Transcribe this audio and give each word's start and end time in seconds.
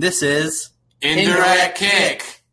This 0.00 0.22
is 0.22 0.70
Indirect 1.02 1.76
kick. 1.76 2.44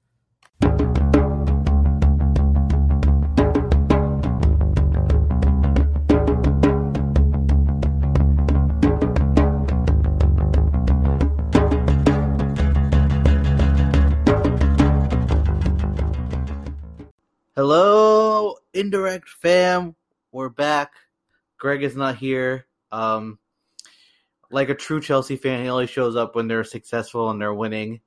Hello, 17.55 18.55
Indirect 18.73 19.29
fam. 19.29 19.95
We're 20.31 20.49
back. 20.49 20.93
Greg 21.59 21.83
is 21.83 21.95
not 21.95 22.15
here. 22.15 22.65
Um, 22.91 23.37
like 24.51 24.69
a 24.69 24.75
true 24.75 25.01
Chelsea 25.01 25.35
fan, 25.35 25.63
he 25.63 25.69
only 25.69 25.87
shows 25.87 26.15
up 26.15 26.35
when 26.35 26.47
they're 26.47 26.63
successful 26.63 27.29
and 27.29 27.41
they're 27.41 27.53
winning. 27.53 27.99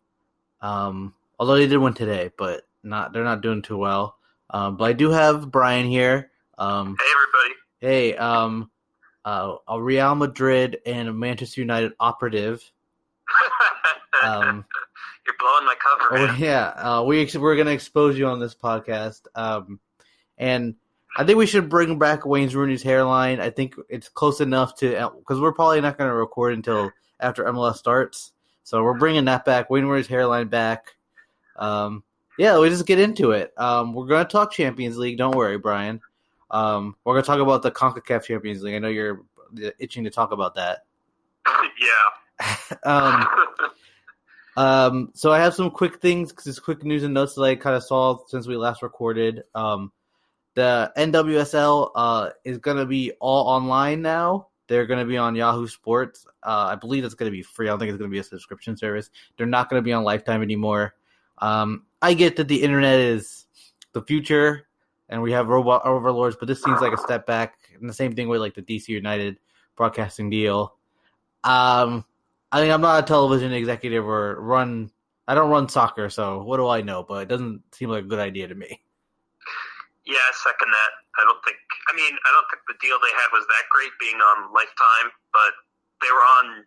Um, 0.61 1.15
although 1.39 1.57
they 1.57 1.67
did 1.67 1.79
win 1.79 1.95
today, 1.95 2.31
but 2.37 2.67
not 2.83 3.13
they're 3.13 3.25
not 3.25 3.43
doing 3.43 3.63
too 3.63 3.77
well. 3.77 4.17
Um, 4.51 4.77
but 4.77 4.85
I 4.85 4.93
do 4.93 5.11
have 5.11 5.51
Brian 5.51 5.87
here. 5.87 6.31
Um, 6.57 6.97
Hey 6.99 7.07
everybody. 7.15 7.61
hey, 7.81 8.17
um, 8.17 8.71
uh, 9.25 9.57
a 9.69 9.81
Real 9.81 10.15
Madrid 10.15 10.79
and 10.87 11.09
a 11.09 11.13
Manchester 11.13 11.61
United 11.61 11.93
operative. 12.01 12.63
Um, 14.25 14.65
You're 15.27 15.37
blowing 15.39 15.65
my 15.65 15.77
cover. 15.81 16.19
Oh, 16.33 16.37
yeah, 16.39 16.69
uh, 16.71 17.05
we 17.05 17.23
ex- 17.23 17.37
we're 17.37 17.55
gonna 17.55 17.71
expose 17.71 18.19
you 18.19 18.27
on 18.27 18.41
this 18.41 18.53
podcast, 18.55 19.23
um, 19.37 19.79
and 20.39 20.75
I 21.17 21.25
think 21.25 21.39
we 21.39 21.47
should 21.47 21.69
bring 21.69 21.99
back 21.99 22.25
Wayne's 22.25 22.55
Rooney's 22.55 22.83
hairline. 22.83 23.41
I 23.41 23.51
think 23.51 23.75
it's 23.89 24.09
close 24.09 24.41
enough 24.41 24.77
to 24.77 25.11
because 25.19 25.41
we're 25.41 25.53
probably 25.53 25.81
not 25.81 25.99
gonna 25.99 26.15
record 26.15 26.55
until 26.55 26.91
after 27.21 27.45
MLS 27.45 27.77
starts, 27.77 28.33
so 28.63 28.83
we're 28.83 28.99
bringing 28.99 29.25
that 29.27 29.45
back. 29.45 29.71
Wayne 29.71 29.87
Rooney's 29.87 30.07
hairline 30.07 30.49
back. 30.49 30.95
Um, 31.57 32.05
yeah, 32.39 32.59
we 32.59 32.69
just 32.69 32.87
get 32.87 33.01
into 33.01 33.33
it. 33.33 33.53
Um, 33.59 33.95
we're 33.95 34.07
gonna 34.07 34.29
talk 34.29 34.53
Champions 34.53 34.97
League. 34.97 35.19
Don't 35.19 35.35
worry, 35.35 35.59
Brian. 35.59 36.01
Um, 36.51 36.97
we're 37.05 37.15
gonna 37.15 37.25
talk 37.27 37.41
about 37.41 37.63
the 37.63 37.71
Concacaf 37.73 38.25
Champions 38.25 38.63
League. 38.63 38.75
I 38.75 38.79
know 38.79 38.89
you're 38.89 39.23
itching 39.79 40.05
to 40.05 40.11
talk 40.11 40.33
about 40.33 40.55
that. 40.55 40.81
yeah. 41.47 42.57
Um, 42.85 43.27
Um, 44.59 45.13
so 45.15 45.31
I 45.31 45.39
have 45.39 45.55
some 45.55 45.71
quick 45.71 46.01
things, 46.01 46.35
just 46.43 46.65
quick 46.65 46.83
news 46.83 47.05
and 47.05 47.15
notes 47.15 47.35
that 47.35 47.43
I 47.43 47.55
kind 47.55 47.77
of 47.77 47.85
saw 47.85 48.19
since 48.27 48.49
we 48.49 48.57
last 48.57 48.83
recorded. 48.83 49.45
Um, 49.55 49.93
the 50.59 50.91
NWSL 50.97 51.93
uh, 51.95 52.31
is 52.43 52.59
going 52.59 52.79
to 52.79 52.85
be 52.85 53.13
all 53.21 53.47
online 53.47 54.03
now. 54.03 54.49
They're 54.67 54.87
going 54.87 54.99
to 54.99 55.07
be 55.07 55.17
on 55.17 55.37
Yahoo 55.37 55.69
Sports. 55.69 56.27
Uh, 56.43 56.71
I 56.71 56.75
believe 56.75 57.05
it's 57.05 57.15
going 57.15 57.31
to 57.31 57.37
be 57.37 57.45
free. 57.45 57.69
I 57.69 57.71
don't 57.71 57.79
think 57.79 57.91
it's 57.91 57.99
going 57.99 58.11
to 58.11 58.13
be 58.13 58.19
a 58.19 58.25
subscription 58.25 58.77
service. 58.77 59.09
They're 59.37 59.47
not 59.47 59.71
going 59.71 59.81
to 59.81 59.85
be 59.85 59.93
on 59.93 60.03
Lifetime 60.03 60.43
anymore. 60.43 60.97
Um, 61.39 61.85
I 62.03 62.13
get 62.15 62.35
that 62.37 62.49
the 62.49 62.61
internet 62.61 62.99
is 62.99 63.47
the 63.93 64.03
future, 64.03 64.67
and 65.09 65.23
we 65.23 65.31
have 65.31 65.47
robot 65.47 65.83
overlords, 65.85 66.35
but 66.35 66.49
this 66.49 66.61
seems 66.61 66.81
like 66.81 66.93
a 66.93 66.99
step 66.99 67.25
back. 67.25 67.55
And 67.79 67.89
the 67.89 67.95
same 67.95 68.17
thing 68.17 68.27
with 68.27 68.41
like 68.41 68.55
the 68.55 68.63
DC 68.63 68.89
United 68.89 69.39
broadcasting 69.77 70.29
deal. 70.29 70.75
Um, 71.45 72.05
I 72.51 72.63
mean, 72.63 72.73
I'm 72.73 72.81
not 72.81 73.05
a 73.05 73.07
television 73.07 73.53
executive 73.53 74.05
or 74.05 74.41
run. 74.41 74.91
I 75.29 75.37
don't 75.37 75.51
run 75.51 75.69
soccer, 75.69 76.11
so 76.11 76.43
what 76.43 76.57
do 76.57 76.67
I 76.67 76.83
know? 76.83 77.05
But 77.05 77.23
it 77.23 77.29
doesn't 77.29 77.63
seem 77.71 77.91
like 77.91 78.03
a 78.03 78.09
good 78.09 78.19
idea 78.19 78.49
to 78.49 78.57
me. 78.57 78.81
Yeah, 80.09 80.25
I 80.25 80.33
second 80.33 80.73
that. 80.73 80.93
I 81.21 81.23
don't 81.29 81.45
think. 81.45 81.61
I 81.89 81.93
mean, 81.93 82.17
I 82.17 82.31
don't 82.33 82.49
think 82.49 82.65
the 82.65 82.81
deal 82.81 82.97
they 82.97 83.13
had 83.13 83.29
was 83.31 83.45
that 83.45 83.69
great, 83.69 83.93
being 84.01 84.17
on 84.17 84.49
Lifetime, 84.57 85.13
but 85.37 85.53
they 86.01 86.09
were 86.09 86.25
on 86.25 86.65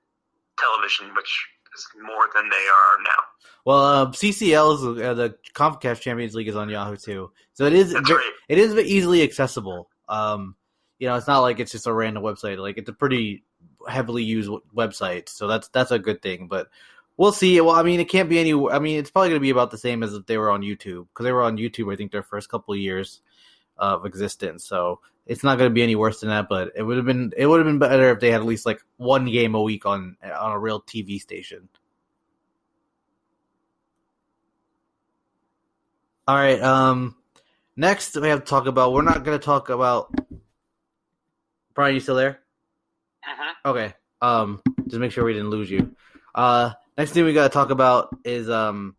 television, 0.62 1.10
which 1.18 1.34
is 1.74 1.88
more 2.06 2.30
than 2.36 2.50
they 2.50 2.66
are 2.70 2.94
now. 3.02 3.22
Well, 3.66 3.84
um, 3.84 4.12
CCL 4.14 4.76
is 4.76 4.82
uh, 5.02 5.14
the 5.16 5.36
Concacaf 5.56 6.00
Champions 6.00 6.36
League 6.36 6.50
is 6.50 6.56
on 6.56 6.70
Yahoo 6.70 6.98
too, 6.98 7.32
so 7.54 7.66
it 7.66 7.74
is 7.74 7.94
right. 7.94 8.32
it 8.48 8.60
is 8.60 8.76
easily 8.76 9.24
accessible. 9.24 9.90
Um, 10.08 10.56
you 11.00 11.08
know, 11.08 11.16
it's 11.16 11.28
not 11.28 11.40
like 11.40 11.60
it's 11.60 11.72
just 11.72 11.88
a 11.88 11.94
random 11.94 12.24
website. 12.24 12.60
Like 12.60 12.78
it's 12.78 12.90
a 12.90 12.94
pretty 12.94 13.44
heavily 13.88 14.24
used 14.24 14.52
website, 14.76 15.30
so 15.30 15.48
that's 15.48 15.68
that's 15.70 15.90
a 15.90 15.98
good 15.98 16.22
thing. 16.22 16.48
But 16.48 16.70
we'll 17.18 17.32
see. 17.32 17.60
Well, 17.60 17.76
I 17.76 17.82
mean, 17.82 18.00
it 18.00 18.10
can't 18.10 18.30
be 18.30 18.40
any. 18.40 18.54
I 18.54 18.78
mean, 18.78 19.00
it's 19.00 19.10
probably 19.10 19.30
going 19.30 19.40
to 19.40 19.44
be 19.44 19.50
about 19.50 19.72
the 19.72 19.80
same 19.80 20.04
as 20.04 20.14
if 20.14 20.28
they 20.28 20.38
were 20.38 20.52
on 20.52 20.62
YouTube 20.62 21.08
because 21.08 21.24
they 21.24 21.32
were 21.32 21.44
on 21.44 21.58
YouTube. 21.58 21.92
I 21.92 21.96
think 21.96 22.12
their 22.12 22.22
first 22.22 22.50
couple 22.50 22.74
of 22.76 22.80
years 22.80 23.22
of 23.78 24.06
existence, 24.06 24.66
so 24.66 25.00
it's 25.26 25.44
not 25.44 25.58
going 25.58 25.70
to 25.70 25.74
be 25.74 25.84
any 25.84 25.96
worse 25.96 26.20
than 26.20 26.30
that. 26.30 26.48
But 26.50 26.72
it 26.76 26.84
would 26.84 26.98
have 26.98 27.06
been 27.06 27.34
it 27.38 27.46
would 27.46 27.60
have 27.60 27.68
been 27.68 27.80
better 27.80 28.12
if 28.12 28.20
they 28.20 28.32
had 28.32 28.42
at 28.42 28.48
least 28.48 28.66
like 28.66 28.82
one 28.98 29.26
game 29.26 29.56
a 29.56 29.62
week 29.62 29.86
on 29.86 30.18
on 30.24 30.52
a 30.52 30.60
real 30.60 30.82
TV 30.82 31.20
station. 31.20 31.70
All 36.28 36.36
right. 36.36 36.62
Um. 36.62 37.16
Next, 37.76 38.16
we 38.16 38.28
have 38.30 38.40
to 38.40 38.46
talk 38.46 38.68
about. 38.68 38.94
We're 38.94 39.02
not 39.02 39.24
going 39.24 39.38
to 39.38 39.44
talk 39.44 39.70
about. 39.70 40.14
Brian, 41.74 41.96
you 41.96 42.00
still 42.00 42.16
there? 42.16 42.40
Uh-huh. 43.28 43.72
Okay. 43.72 43.94
Um. 44.22 44.62
Just 44.88 45.00
make 45.00 45.12
sure 45.12 45.26
we 45.26 45.34
didn't 45.34 45.50
lose 45.50 45.70
you. 45.70 45.96
Uh. 46.36 46.72
Next 46.98 47.12
thing 47.12 47.26
we 47.26 47.34
got 47.34 47.48
to 47.48 47.54
talk 47.54 47.70
about 47.70 48.16
is 48.24 48.50
um. 48.50 48.96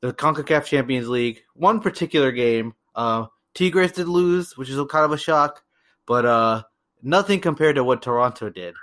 The 0.00 0.12
Concacaf 0.12 0.64
Champions 0.64 1.08
League. 1.08 1.42
One 1.54 1.80
particular 1.80 2.32
game. 2.32 2.74
Uh. 2.94 3.26
Tigres 3.54 3.92
did 3.92 4.08
lose, 4.08 4.56
which 4.56 4.68
is 4.68 4.76
kind 4.90 5.04
of 5.04 5.12
a 5.12 5.18
shock, 5.18 5.62
but 6.06 6.24
uh, 6.26 6.62
nothing 7.02 7.40
compared 7.40 7.76
to 7.76 7.84
what 7.84 8.02
Toronto 8.02 8.50
did. 8.50 8.74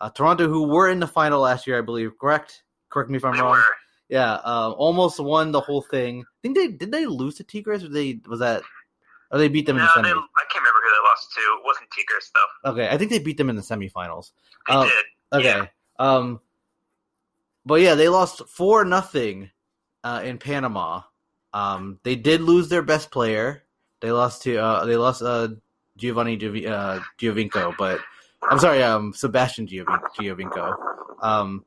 Uh, 0.00 0.10
Toronto, 0.10 0.48
who 0.48 0.64
were 0.68 0.88
in 0.88 1.00
the 1.00 1.06
final 1.06 1.40
last 1.40 1.66
year, 1.66 1.78
I 1.78 1.82
believe. 1.82 2.18
Correct. 2.18 2.62
Correct 2.90 3.10
me 3.10 3.16
if 3.16 3.24
I'm 3.24 3.34
They 3.34 3.40
wrong. 3.42 3.52
were. 3.52 3.64
Yeah, 4.08 4.34
uh, 4.34 4.72
almost 4.76 5.18
won 5.18 5.50
the 5.52 5.60
whole 5.60 5.82
thing. 5.82 6.20
I 6.22 6.38
think 6.42 6.56
they 6.56 6.68
did 6.68 6.92
they 6.92 7.06
lose 7.06 7.36
to 7.36 7.44
Tigres 7.44 7.82
or 7.82 7.88
they 7.88 8.20
was 8.28 8.40
that 8.40 8.62
or 9.30 9.38
they 9.38 9.48
beat 9.48 9.66
them 9.66 9.76
in 9.76 9.82
No, 9.82 9.88
the 9.96 10.02
they. 10.02 10.08
I 10.10 10.12
can't 10.12 10.62
remember 10.62 10.80
who 10.82 10.90
they 10.90 11.08
lost 11.08 11.32
to. 11.34 11.40
It 11.40 11.64
wasn't 11.64 11.88
Tigres 11.90 12.30
though. 12.34 12.70
Okay, 12.72 12.88
I 12.94 12.98
think 12.98 13.10
they 13.10 13.18
beat 13.18 13.38
them 13.38 13.48
in 13.50 13.56
the 13.56 13.62
semifinals. 13.62 14.32
They 14.68 14.74
Oh, 14.74 14.84
did. 14.84 15.04
Okay. 15.40 15.70
Um 15.98 16.40
but 17.66 17.80
yeah, 17.80 17.94
they 17.94 18.08
lost 18.08 18.46
4 18.48 18.84
nothing 18.84 19.50
uh 20.04 20.20
in 20.22 20.38
Panama. 20.38 21.00
Um 21.54 21.98
they 22.02 22.14
did 22.14 22.42
lose 22.42 22.68
their 22.68 22.82
best 22.82 23.10
player. 23.10 23.63
They 24.04 24.12
lost 24.12 24.42
to 24.42 24.58
uh 24.58 24.84
they 24.84 24.96
lost 24.96 25.22
uh 25.22 25.48
Giovanni 25.96 26.36
Giovi- 26.36 26.68
uh 26.68 27.00
Giovinco, 27.18 27.74
but 27.78 28.00
I'm 28.42 28.58
sorry, 28.58 28.82
um 28.82 29.14
Sebastian 29.14 29.66
Giovin- 29.66 30.02
Giovinco. 30.20 30.76
Um 31.22 31.64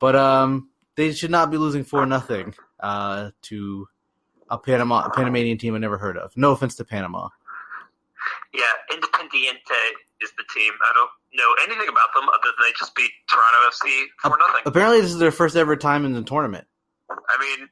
but 0.00 0.16
um 0.16 0.68
they 0.96 1.12
should 1.12 1.30
not 1.30 1.52
be 1.52 1.58
losing 1.58 1.84
4 1.84 2.04
nothing 2.06 2.54
uh 2.80 3.30
to 3.42 3.86
a 4.50 4.58
Panama 4.58 5.06
a 5.06 5.10
Panamanian 5.10 5.58
team 5.58 5.76
I 5.76 5.78
never 5.78 5.96
heard 5.96 6.16
of. 6.18 6.36
No 6.36 6.50
offense 6.50 6.74
to 6.76 6.84
Panama. 6.84 7.28
Yeah, 8.52 8.62
Independiente 8.90 9.78
is 10.20 10.32
the 10.36 10.44
team. 10.52 10.72
I 10.82 10.92
don't 10.92 11.10
know 11.38 11.54
anything 11.62 11.88
about 11.88 12.10
them 12.16 12.28
other 12.28 12.50
than 12.58 12.66
they 12.66 12.72
just 12.76 12.96
beat 12.96 13.12
Toronto 13.30 13.70
FC 13.70 14.06
for 14.22 14.36
nothing. 14.36 14.62
Apparently 14.66 15.02
this 15.02 15.12
is 15.12 15.18
their 15.20 15.30
first 15.30 15.54
ever 15.54 15.76
time 15.76 16.04
in 16.04 16.14
the 16.14 16.22
tournament. 16.24 16.66
I 17.10 17.38
mean, 17.38 17.68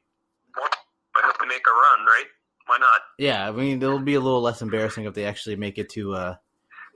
I 1.16 1.20
hope 1.24 1.36
they 1.40 1.46
make 1.48 1.66
a 1.66 1.72
run, 1.74 2.06
right? 2.06 2.26
Why 2.66 2.78
not? 2.78 3.00
Yeah, 3.18 3.48
I 3.48 3.52
mean 3.52 3.82
it'll 3.82 3.98
be 3.98 4.14
a 4.14 4.20
little 4.20 4.40
less 4.40 4.62
embarrassing 4.62 5.04
if 5.04 5.14
they 5.14 5.24
actually 5.24 5.56
make 5.56 5.78
it 5.78 5.90
to 5.90 6.14
uh 6.14 6.34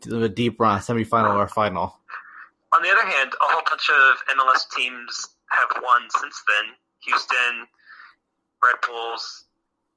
to 0.02 0.22
a 0.22 0.28
deep 0.28 0.60
run, 0.60 0.80
semifinal 0.80 1.36
or 1.36 1.48
final. 1.48 1.98
On 2.74 2.82
the 2.82 2.90
other 2.90 3.04
hand, 3.04 3.32
a 3.32 3.52
whole 3.52 3.62
bunch 3.68 3.88
of 3.90 4.36
MLS 4.36 4.64
teams 4.76 5.28
have 5.50 5.82
won 5.82 6.02
since 6.20 6.42
then. 6.46 6.74
Houston, 7.04 7.66
Red 8.62 8.76
Bulls, 8.86 9.44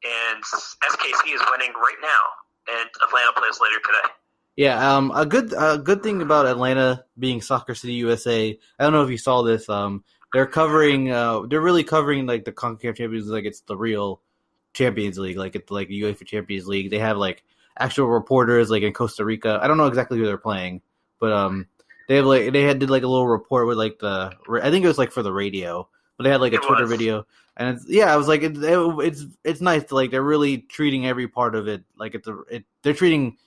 and 0.03 0.43
SKC 0.43 1.35
is 1.35 1.41
winning 1.51 1.73
right 1.75 1.97
now, 2.01 2.77
and 2.79 2.89
Atlanta 3.05 3.33
plays 3.35 3.59
later 3.61 3.79
today. 3.83 4.13
Yeah, 4.55 4.95
um, 4.95 5.11
a 5.15 5.25
good 5.25 5.53
a 5.57 5.77
good 5.77 6.03
thing 6.03 6.21
about 6.21 6.45
Atlanta 6.45 7.05
being 7.17 7.41
Soccer 7.41 7.75
City 7.75 7.93
USA. 7.93 8.57
I 8.79 8.83
don't 8.83 8.93
know 8.93 9.03
if 9.03 9.09
you 9.09 9.17
saw 9.17 9.41
this. 9.41 9.67
Um, 9.69 10.03
they're 10.33 10.47
covering. 10.47 11.11
Uh, 11.11 11.41
they're 11.49 11.61
really 11.61 11.83
covering 11.83 12.25
like 12.25 12.46
the 12.46 12.51
Concacaf 12.51 12.96
Champions 12.96 13.28
like 13.28 13.46
it's 13.46 13.61
the 13.61 13.78
real 13.78 14.22
Champions 14.73 15.18
League, 15.18 15.38
like 15.38 15.56
it's 15.56 15.72
like 15.72 15.90
UEFA 15.90 16.26
Champions 16.26 16.68
League. 16.68 16.90
They 16.90 17.00
have 17.00 17.18
like 17.18 17.44
actual 17.78 18.08
reporters 18.08 18.70
like 18.70 18.84
in 18.84 18.94
Costa 18.94 19.26
Rica. 19.26 19.59
I 19.62 19.68
don't 19.68 19.78
know 19.78 19.88
exactly 19.88 20.18
who 20.18 20.26
they're 20.26 20.38
playing, 20.38 20.82
but 21.20 21.32
um, 21.32 21.68
they 22.08 22.16
have 22.18 22.26
like 22.26 22.52
they 22.53 22.64
had 22.64 22.79
did 22.79 22.90
like 22.90 23.03
a 23.03 23.08
little 23.08 23.28
report 23.28 23.68
with 23.68 23.78
like 23.78 24.00
the 24.00 24.34
I 24.62 24.70
think 24.72 24.84
it 24.85 24.88
was 24.88 24.97
like 24.97 25.12
for 25.12 25.23
the 25.23 25.34
radio, 25.34 25.88
but 26.18 26.23
they 26.23 26.29
had 26.29 26.41
like 26.41 26.53
a 26.53 26.58
It 26.58 26.64
Twitter 26.64 26.84
was. 26.84 26.91
video, 26.91 27.26
and 27.58 27.76
it's 27.76 27.85
yeah, 27.88 28.14
I 28.14 28.18
was 28.18 28.28
like 28.28 28.44
it, 28.44 28.58
it, 28.58 28.79
it's 29.06 29.26
it's 29.44 29.62
nice 29.62 29.84
to 29.85 29.96
like 29.96 30.12
they're 30.12 30.22
really 30.23 30.59
treating 30.59 31.06
every 31.08 31.28
part 31.28 31.56
of 31.56 31.68
it 31.68 31.84
like 31.97 32.16
it's 32.16 32.28
a 32.28 32.38
it, 32.50 32.66
they're 32.84 32.94
treating 32.94 33.38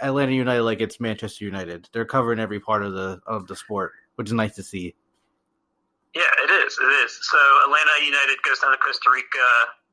Atlanta 0.00 0.32
United 0.32 0.62
like 0.62 0.80
it's 0.80 1.00
Manchester 1.00 1.44
United. 1.44 1.88
They're 1.92 2.04
covering 2.04 2.38
every 2.38 2.60
part 2.60 2.82
of 2.82 2.92
the 2.92 3.20
of 3.26 3.46
the 3.46 3.56
sport, 3.56 3.92
which 4.16 4.28
is 4.28 4.32
nice 4.34 4.54
to 4.56 4.62
see. 4.62 4.94
Yeah, 6.14 6.22
it 6.44 6.50
is. 6.50 6.78
It 6.78 6.84
is. 7.04 7.18
So 7.22 7.38
Atlanta 7.64 7.90
United 8.04 8.36
goes 8.44 8.58
down 8.58 8.72
to 8.72 8.78
Costa 8.78 9.10
Rica. 9.10 9.38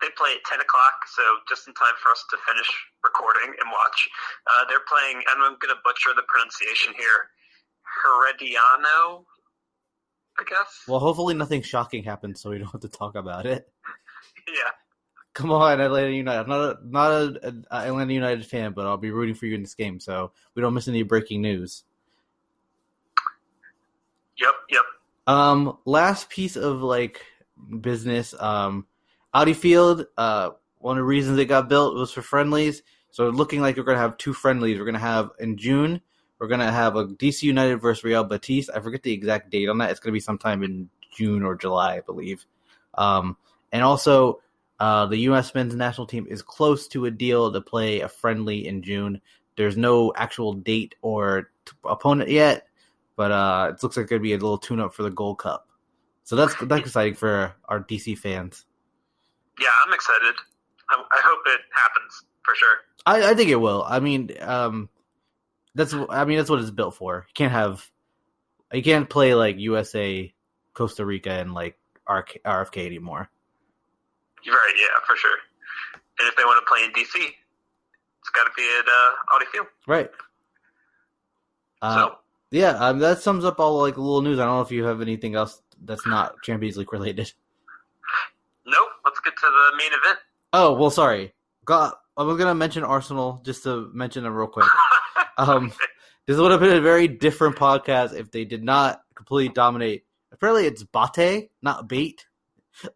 They 0.01 0.07
play 0.16 0.31
at 0.31 0.44
10 0.48 0.62
o'clock, 0.62 1.04
so 1.12 1.22
just 1.48 1.68
in 1.68 1.74
time 1.74 1.96
for 2.01 2.10
us 2.12 2.24
to 2.31 2.38
finish 2.48 2.69
recording 3.04 3.51
and 3.51 3.68
watch. 3.68 4.07
Uh, 4.48 4.63
they're 4.69 4.88
playing, 4.88 5.18
and 5.18 5.44
I'm 5.44 5.60
going 5.60 5.75
to 5.75 5.81
butcher 5.84 6.16
the 6.16 6.24
pronunciation 6.28 6.94
here, 6.96 7.36
Herediano. 7.84 9.25
I 10.40 10.44
guess. 10.48 10.88
Well, 10.88 11.00
hopefully 11.00 11.34
nothing 11.34 11.62
shocking 11.62 12.04
happens, 12.04 12.42
so 12.42 12.50
we 12.50 12.60
don't 12.60 12.72
have 12.72 12.81
to 12.81 12.88
talk 12.88 13.16
about 13.16 13.46
it. 13.46 13.68
yeah. 14.48 14.72
Come 15.34 15.51
on, 15.51 15.81
Atlanta 15.81 16.12
United. 16.12 16.40
I'm 16.40 16.50
not 16.50 16.60
a, 16.60 16.78
not 16.84 17.12
a, 17.12 17.56
a 17.69 17.75
Atlanta 17.88 18.13
United 18.13 18.46
fan, 18.46 18.72
but 18.72 18.86
I'll 18.86 18.98
be 18.98 19.12
rooting 19.12 19.36
for 19.36 19.46
you 19.48 19.56
in 19.56 19.62
this 19.62 19.75
game, 19.75 20.00
so 20.00 20.31
we 20.56 20.62
don't 20.62 20.74
miss 20.74 20.88
any 20.88 21.04
breaking 21.04 21.42
news. 21.42 21.84
Yep. 24.40 24.54
Yep. 24.69 24.81
Um, 25.28 25.78
last 25.86 26.30
piece 26.30 26.56
of 26.56 26.81
like 26.81 27.22
business. 27.81 28.34
Um, 28.40 28.86
Audi 29.34 29.54
Field. 29.54 30.06
Uh, 30.18 30.52
one 30.80 30.98
of 30.98 31.02
the 31.02 31.06
reasons 31.06 31.38
it 31.38 31.46
got 31.46 31.70
built 31.70 31.96
was 31.96 32.12
for 32.12 32.22
friendlies. 32.22 32.84
So 33.12 33.30
looking 33.30 33.62
like 33.62 33.78
we're 33.78 33.84
gonna 33.84 33.98
have 33.98 34.18
two 34.18 34.34
friendlies. 34.34 34.80
We're 34.80 34.86
gonna 34.86 35.00
have 35.00 35.31
in 35.40 35.58
June. 35.58 36.02
We're 36.40 36.48
gonna 36.48 36.72
have 36.72 36.96
a 36.96 37.06
DC 37.06 37.44
United 37.44 37.78
versus 37.78 38.04
Real 38.04 38.24
Betis. 38.24 38.70
I 38.70 38.80
forget 38.80 39.04
the 39.04 39.12
exact 39.12 39.50
date 39.50 39.68
on 39.68 39.80
that. 39.80 39.92
It's 39.92 40.00
gonna 40.00 40.14
be 40.14 40.20
sometime 40.20 40.64
in 40.64 40.90
June 41.12 41.44
or 41.44 41.56
July, 41.56 41.98
I 41.98 42.02
believe. 42.02 42.46
Um, 42.94 43.38
and 43.72 43.84
also, 43.84 44.42
uh, 44.80 45.08
the 45.08 45.18
U.S. 45.18 45.54
men's 45.54 45.75
national 45.75 46.08
team 46.08 46.25
is 46.30 46.42
close 46.42 46.88
to 46.90 47.06
a 47.06 47.12
deal 47.12 47.52
to 47.52 47.62
play 47.62 48.00
a 48.02 48.08
friendly 48.08 48.66
in 48.66 48.82
June. 48.82 49.22
There's 49.58 49.75
no 49.75 50.14
actual 50.16 50.54
date 50.54 50.96
or 51.02 51.52
t- 51.66 51.74
opponent 51.84 52.30
yet, 52.30 52.68
but 53.18 53.32
uh, 53.32 53.72
it 53.74 53.84
looks 53.84 53.98
like 53.98 54.04
it's 54.06 54.10
gonna 54.10 54.22
be 54.22 54.34
a 54.34 54.38
little 54.38 54.58
tune-up 54.58 54.94
for 54.94 55.04
the 55.04 55.10
Gold 55.10 55.40
Cup. 55.40 55.68
So 56.24 56.36
that's 56.36 56.56
that's 56.62 56.82
exciting 56.82 57.16
for 57.16 57.56
our 57.66 57.82
DC 57.82 58.18
fans. 58.18 58.66
Yeah, 59.60 59.68
I'm 59.86 59.94
excited. 59.94 60.36
I, 60.90 60.96
I 60.96 61.22
hope 61.24 61.40
it 61.46 61.62
happens 61.74 62.24
for 62.44 62.56
sure. 62.56 62.78
I, 63.06 63.32
I 63.32 63.34
think 63.36 63.50
it 63.50 63.56
will. 63.56 63.84
I 63.88 64.00
mean, 64.00 64.32
um, 64.42 64.90
that's 65.76 65.94
I 65.94 66.26
mean 66.26 66.38
that's 66.38 66.50
what 66.50 66.60
it's 66.60 66.72
built 66.72 66.96
for. 66.96 67.26
You 67.28 67.34
can't 67.34 67.52
have 67.52 67.90
you 68.74 68.84
can't 68.84 69.10
play 69.10 69.36
like 69.36 69.58
USA, 69.58 70.34
Costa 70.74 71.06
Rica, 71.06 71.32
and 71.32 71.54
like 71.54 71.78
RFK 72.08 72.86
anymore. 72.86 73.30
You're 74.44 74.56
right. 74.56 74.74
Yeah, 74.80 74.88
for 75.06 75.16
sure. 75.16 75.38
And 76.20 76.28
if 76.28 76.36
they 76.36 76.44
want 76.44 76.64
to 76.66 76.70
play 76.70 76.84
in 76.84 76.92
DC, 76.92 77.34
it's 78.20 78.30
got 78.30 78.44
to 78.44 78.52
be 78.56 78.64
at 78.80 78.86
uh, 78.86 79.36
Audi 79.36 79.46
Field. 79.52 79.68
Right. 79.88 80.10
Uh, 81.82 81.96
so 81.96 82.16
yeah, 82.52 82.72
um, 82.72 83.00
that 83.00 83.20
sums 83.22 83.46
up 83.46 83.60
all 83.60 83.80
like 83.82 83.98
little 83.98 84.22
news. 84.22 84.40
I 84.40 84.46
don't 84.46 84.56
know 84.56 84.62
if 84.62 84.72
you 84.72 84.86
have 84.86 85.02
anything 85.02 85.36
else 85.36 85.62
that's 85.84 86.06
not 86.06 86.42
Champions 86.44 86.78
League 86.78 86.92
related. 86.92 87.32
Let's 89.10 89.20
get 89.22 89.34
to 89.36 89.46
the 89.48 89.78
main 89.78 89.88
event. 89.88 90.20
Oh 90.54 90.74
well, 90.74 90.92
sorry. 90.92 91.34
Got 91.66 91.96
I 92.16 92.24
was 92.24 92.38
gonna 92.38 92.54
mention 92.56 92.84
Arsenal 92.84 93.42
just 93.44 93.64
to 93.64 93.90
mention 93.94 94.24
them 94.24 94.34
real 94.34 94.48
quick. 94.48 94.68
Um, 95.38 95.72
this 96.28 96.38
would 96.38 96.52
have 96.52 96.60
been 96.60 96.76
a 96.76 96.82
very 96.82 97.08
different 97.08 97.56
podcast 97.56 98.14
if 98.14 98.30
they 98.30 98.44
did 98.44 98.62
not 98.62 99.00
completely 99.16 99.54
dominate. 99.54 100.04
Apparently, 100.34 100.66
it's 100.66 100.84
Bate, 100.84 101.50
not 101.62 101.88
bait. 101.88 102.26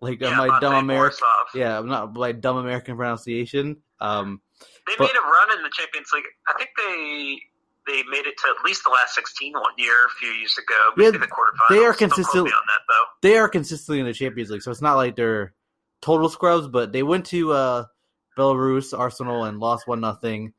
Like 0.02 0.22
uh, 0.22 0.28
yeah, 0.28 0.36
my 0.36 0.60
dumb 0.60 0.74
American, 0.76 1.20
yeah, 1.56 1.80
not 1.80 2.14
my 2.14 2.34
dumb 2.34 2.58
American 2.58 2.98
pronunciation. 2.98 3.78
Um, 4.02 4.42
They 4.88 4.94
but- 4.98 5.06
made 5.06 5.16
a 5.18 5.22
run 5.26 5.58
in 5.58 5.64
the 5.64 5.70
Champions 5.74 6.10
League. 6.14 6.26
I 6.46 6.54
think 6.58 6.70
they 6.78 7.40
they 7.88 8.04
made 8.10 8.26
it 8.28 8.36
to 8.40 8.48
at 8.60 8.66
least 8.66 8.84
the 8.84 8.90
last 8.90 9.16
16 9.16 9.54
one 9.54 9.64
year 9.78 10.06
a 10.06 10.10
few 10.20 10.28
years 10.30 10.58
ago. 10.58 10.90
Maybe 10.98 11.18
Yeah, 11.18 11.22
the 11.24 11.28
quarterfinals. 11.28 11.70
they 11.70 11.78
are 11.78 11.80
Don't 11.80 11.98
quote 11.98 11.98
consistent- 12.12 12.46
me 12.46 12.52
on 12.52 12.66
that 12.68 12.82
though. 12.90 13.06
they 13.30 13.38
are 13.38 13.48
consistently 13.48 14.00
in 14.02 14.06
the 14.06 14.14
Champions 14.14 14.50
League, 14.52 14.62
so 14.64 14.72
it's 14.72 14.82
not 14.82 14.96
like 14.96 15.16
they're 15.16 15.54
total 16.04 16.30
scrubs. 16.30 16.68
But 16.68 16.92
they 16.92 17.04
went 17.04 17.26
to 17.28 17.52
uh, 17.54 17.86
Belarus, 18.38 18.98
Arsenal, 18.98 19.46
and 19.46 19.60
lost 19.60 19.88
one 19.88 20.02
nothing. 20.02 20.54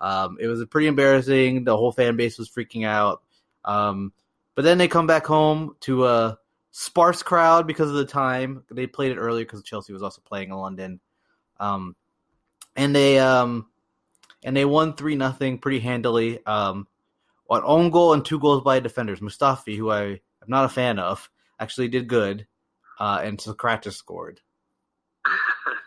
Um, 0.00 0.38
it 0.40 0.46
was 0.46 0.64
pretty 0.66 0.86
embarrassing. 0.86 1.64
The 1.64 1.76
whole 1.76 1.92
fan 1.92 2.16
base 2.16 2.38
was 2.38 2.50
freaking 2.50 2.86
out. 2.86 3.22
Um, 3.64 4.12
but 4.54 4.62
then 4.62 4.78
they 4.78 4.88
come 4.88 5.06
back 5.06 5.26
home 5.26 5.76
to 5.80 6.06
a 6.06 6.38
sparse 6.70 7.22
crowd 7.22 7.66
because 7.66 7.88
of 7.90 7.96
the 7.96 8.04
time 8.04 8.64
they 8.70 8.86
played 8.86 9.12
it 9.12 9.18
earlier 9.18 9.44
because 9.44 9.62
Chelsea 9.62 9.92
was 9.92 10.02
also 10.02 10.20
playing 10.24 10.50
in 10.50 10.56
London. 10.56 11.00
Um, 11.58 11.96
and 12.76 12.94
they 12.94 13.18
um, 13.18 13.66
and 14.44 14.56
they 14.56 14.64
won 14.64 14.94
three 14.94 15.16
nothing 15.16 15.58
pretty 15.58 15.80
handily. 15.80 16.44
Um, 16.46 16.86
an 17.50 17.62
own 17.64 17.90
goal 17.90 18.12
and 18.12 18.24
two 18.24 18.38
goals 18.38 18.62
by 18.62 18.80
defenders. 18.80 19.20
Mustafi, 19.20 19.76
who 19.76 19.90
I 19.90 20.02
am 20.02 20.18
not 20.46 20.64
a 20.64 20.68
fan 20.68 20.98
of, 20.98 21.30
actually 21.58 21.88
did 21.88 22.08
good, 22.08 22.46
uh, 23.00 23.20
and 23.22 23.38
Sokratis 23.38 23.94
scored. 23.94 24.40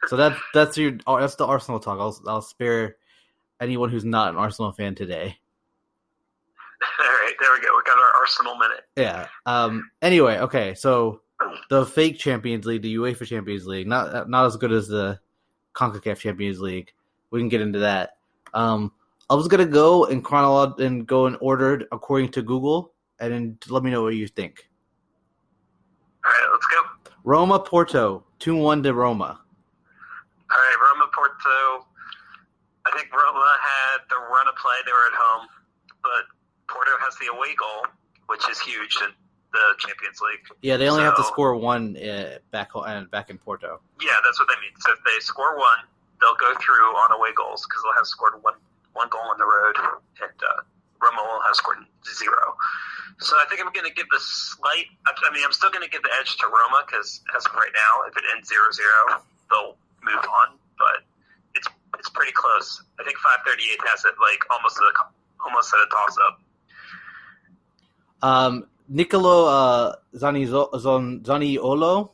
So 0.08 0.16
that's 0.16 0.40
that's 0.54 0.78
your 0.78 0.94
oh, 1.08 1.20
that's 1.20 1.36
the 1.36 1.46
Arsenal 1.46 1.80
talk. 1.80 2.00
I'll 2.00 2.20
I'll 2.28 2.42
spare 2.42 2.98
anyone 3.60 3.90
who's 3.90 4.06
not 4.06 4.34
an 4.34 4.38
Arsenal 4.38 4.72
fan 4.72 4.96
today. 4.96 5.38
All 7.00 7.06
right, 7.06 7.34
there 7.40 7.52
we 7.52 7.60
go. 7.60 7.70
We 7.76 7.84
got 7.86 7.98
our 7.98 8.22
Arsenal 8.22 8.56
minute. 8.58 8.86
Yeah. 8.96 9.28
Um. 9.46 9.92
Anyway, 10.02 10.38
okay. 10.38 10.74
So 10.74 11.22
the 11.70 11.86
fake 11.86 12.18
Champions 12.18 12.66
League, 12.66 12.82
the 12.82 12.96
UEFA 12.96 13.28
Champions 13.28 13.68
League, 13.68 13.88
not 13.88 14.30
not 14.30 14.46
as 14.46 14.58
good 14.58 14.72
as 14.72 14.88
the 14.88 15.20
Concacaf 15.76 16.18
Champions 16.18 16.60
League. 16.60 16.92
We 17.30 17.40
can 17.40 17.50
get 17.50 17.62
into 17.62 17.80
that. 17.80 18.18
Um. 18.54 18.92
I 19.30 19.34
was 19.36 19.48
gonna 19.48 19.66
go 19.66 20.06
in 20.06 20.22
chronolog 20.22 20.82
and 20.82 21.08
go 21.08 21.26
in 21.28 21.38
order 21.40 21.88
according 21.94 22.32
to 22.34 22.42
Google, 22.42 22.92
and 23.18 23.32
then 23.32 23.58
let 23.70 23.82
me 23.82 23.90
know 23.90 24.04
what 24.04 24.16
you 24.16 24.28
think. 24.28 24.68
All 26.26 26.32
right, 26.32 26.50
let's 26.52 26.66
go. 26.68 27.14
Roma 27.24 27.60
Porto 27.60 28.26
two 28.40 28.58
one 28.58 28.84
to 28.84 28.94
Roma. 28.94 29.40
All 30.52 30.60
right, 30.60 30.78
Roma 30.84 31.08
Porto. 31.16 31.88
I 32.86 32.92
think 32.98 33.08
Roma 33.14 33.48
had 33.62 34.04
the 34.10 34.20
run 34.20 34.48
of 34.48 34.56
play. 34.60 34.76
They 34.86 34.92
were 34.92 35.08
at 35.08 35.18
home, 35.18 35.48
but 36.04 36.28
Porto 36.68 36.92
has 37.00 37.16
the 37.18 37.32
away 37.32 37.56
goal, 37.56 37.88
which 38.28 38.50
is 38.50 38.60
huge 38.60 38.98
in 39.00 39.12
the 39.54 39.66
Champions 39.80 40.20
League. 40.20 40.44
Yeah, 40.62 40.78
they 40.78 40.90
only 40.90 41.04
have 41.04 41.16
to 41.16 41.24
score 41.24 41.56
one 41.56 41.96
uh, 41.96 42.40
back 42.52 42.72
and 42.76 43.10
back 43.12 43.30
in 43.30 43.38
Porto. 43.38 43.80
Yeah, 44.02 44.18
that's 44.26 44.40
what 44.40 44.48
they 44.50 44.60
mean. 44.60 44.76
So 44.80 44.92
if 44.92 45.00
they 45.06 45.20
score 45.20 45.58
one, 45.58 45.88
they'll 46.20 46.40
go 46.40 46.52
through 46.60 46.90
on 47.00 47.12
away 47.16 47.32
goals 47.36 47.64
because 47.68 47.84
they'll 47.84 48.00
have 48.00 48.08
scored 48.08 48.42
one 48.42 48.56
one 48.94 49.08
goal 49.08 49.24
on 49.24 49.38
the 49.38 49.48
road, 49.48 49.76
and 50.20 50.36
uh, 50.44 50.62
Roma 51.00 51.24
will 51.24 51.42
have 51.48 51.56
scored 51.56 51.80
zero. 52.04 52.56
So 53.20 53.36
I 53.40 53.46
think 53.48 53.62
I'm 53.62 53.72
going 53.72 53.88
to 53.88 53.94
give 53.94 54.10
the 54.10 54.20
slight. 54.20 54.90
I 55.08 55.14
mean, 55.32 55.44
I'm 55.46 55.54
still 55.54 55.70
going 55.70 55.86
to 55.86 55.90
give 55.90 56.04
the 56.04 56.12
edge 56.20 56.36
to 56.38 56.48
Roma 56.48 56.84
because 56.86 57.22
as 57.38 57.46
of 57.46 57.54
right 57.54 57.72
now, 57.72 58.10
if 58.10 58.18
it 58.18 58.24
ends 58.36 58.50
0-0, 58.50 59.22
they'll 59.50 59.78
move 60.04 60.24
on. 60.24 60.58
But 60.78 61.04
it's 61.56 61.68
it's 62.00 62.10
pretty 62.10 62.32
close. 62.34 62.84
I 63.00 63.04
think 63.04 63.18
538 63.18 63.80
has 63.90 64.06
it 64.06 64.14
like 64.22 64.40
almost 64.52 64.78
a 64.78 64.92
almost 65.46 65.74
at 65.74 65.80
a 65.80 65.90
toss 65.90 66.18
up. 66.28 66.42
Um, 68.24 68.66
Nicolo 68.88 69.46
uh, 69.48 69.96
Zanizo- 70.16 70.72
Zaniolo, 70.74 72.12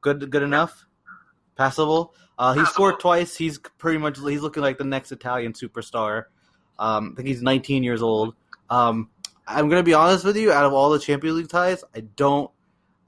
good 0.00 0.30
good 0.30 0.42
enough, 0.42 0.86
passable. 1.56 2.14
Uh, 2.38 2.54
he 2.54 2.60
Passable. 2.60 2.72
scored 2.72 3.00
twice. 3.00 3.36
He's 3.36 3.58
pretty 3.58 3.98
much 3.98 4.18
he's 4.18 4.40
looking 4.40 4.62
like 4.62 4.78
the 4.78 4.84
next 4.84 5.12
Italian 5.12 5.52
superstar. 5.52 6.24
Um, 6.78 7.12
I 7.12 7.16
think 7.16 7.28
he's 7.28 7.42
19 7.42 7.82
years 7.82 8.00
old. 8.00 8.34
Um, 8.70 9.10
I'm 9.46 9.68
gonna 9.68 9.82
be 9.82 9.94
honest 9.94 10.24
with 10.24 10.36
you. 10.36 10.52
Out 10.52 10.64
of 10.64 10.72
all 10.72 10.90
the 10.90 10.98
Champions 10.98 11.36
League 11.36 11.48
ties, 11.48 11.84
I 11.94 12.00
don't 12.16 12.50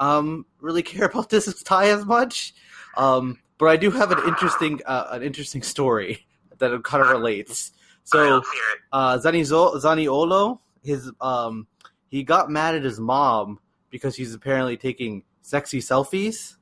um, 0.00 0.44
really 0.60 0.82
care 0.92 1.06
about 1.06 1.30
this 1.30 1.62
tie 1.62 1.88
as 1.88 2.04
much. 2.04 2.54
Um, 2.96 3.38
but 3.58 3.66
I 3.66 3.76
do 3.76 3.90
have 3.90 4.10
an 4.10 4.26
interesting 4.26 4.80
uh, 4.86 5.08
an 5.12 5.22
interesting 5.22 5.62
story 5.62 6.26
that 6.58 6.82
kind 6.84 7.02
of 7.02 7.10
relates. 7.10 7.72
So 8.04 8.36
let's 8.36 8.50
hear 8.50 8.62
it. 8.74 8.80
uh, 8.92 9.18
Zanizo- 9.18 9.76
Zaniolo, 9.80 10.58
his 10.82 11.10
um, 11.20 11.66
he 12.08 12.22
got 12.24 12.50
mad 12.50 12.74
at 12.74 12.82
his 12.82 12.98
mom 12.98 13.60
because 13.90 14.16
she's 14.16 14.34
apparently 14.34 14.76
taking 14.76 15.22
sexy 15.42 15.78
selfies, 15.78 16.56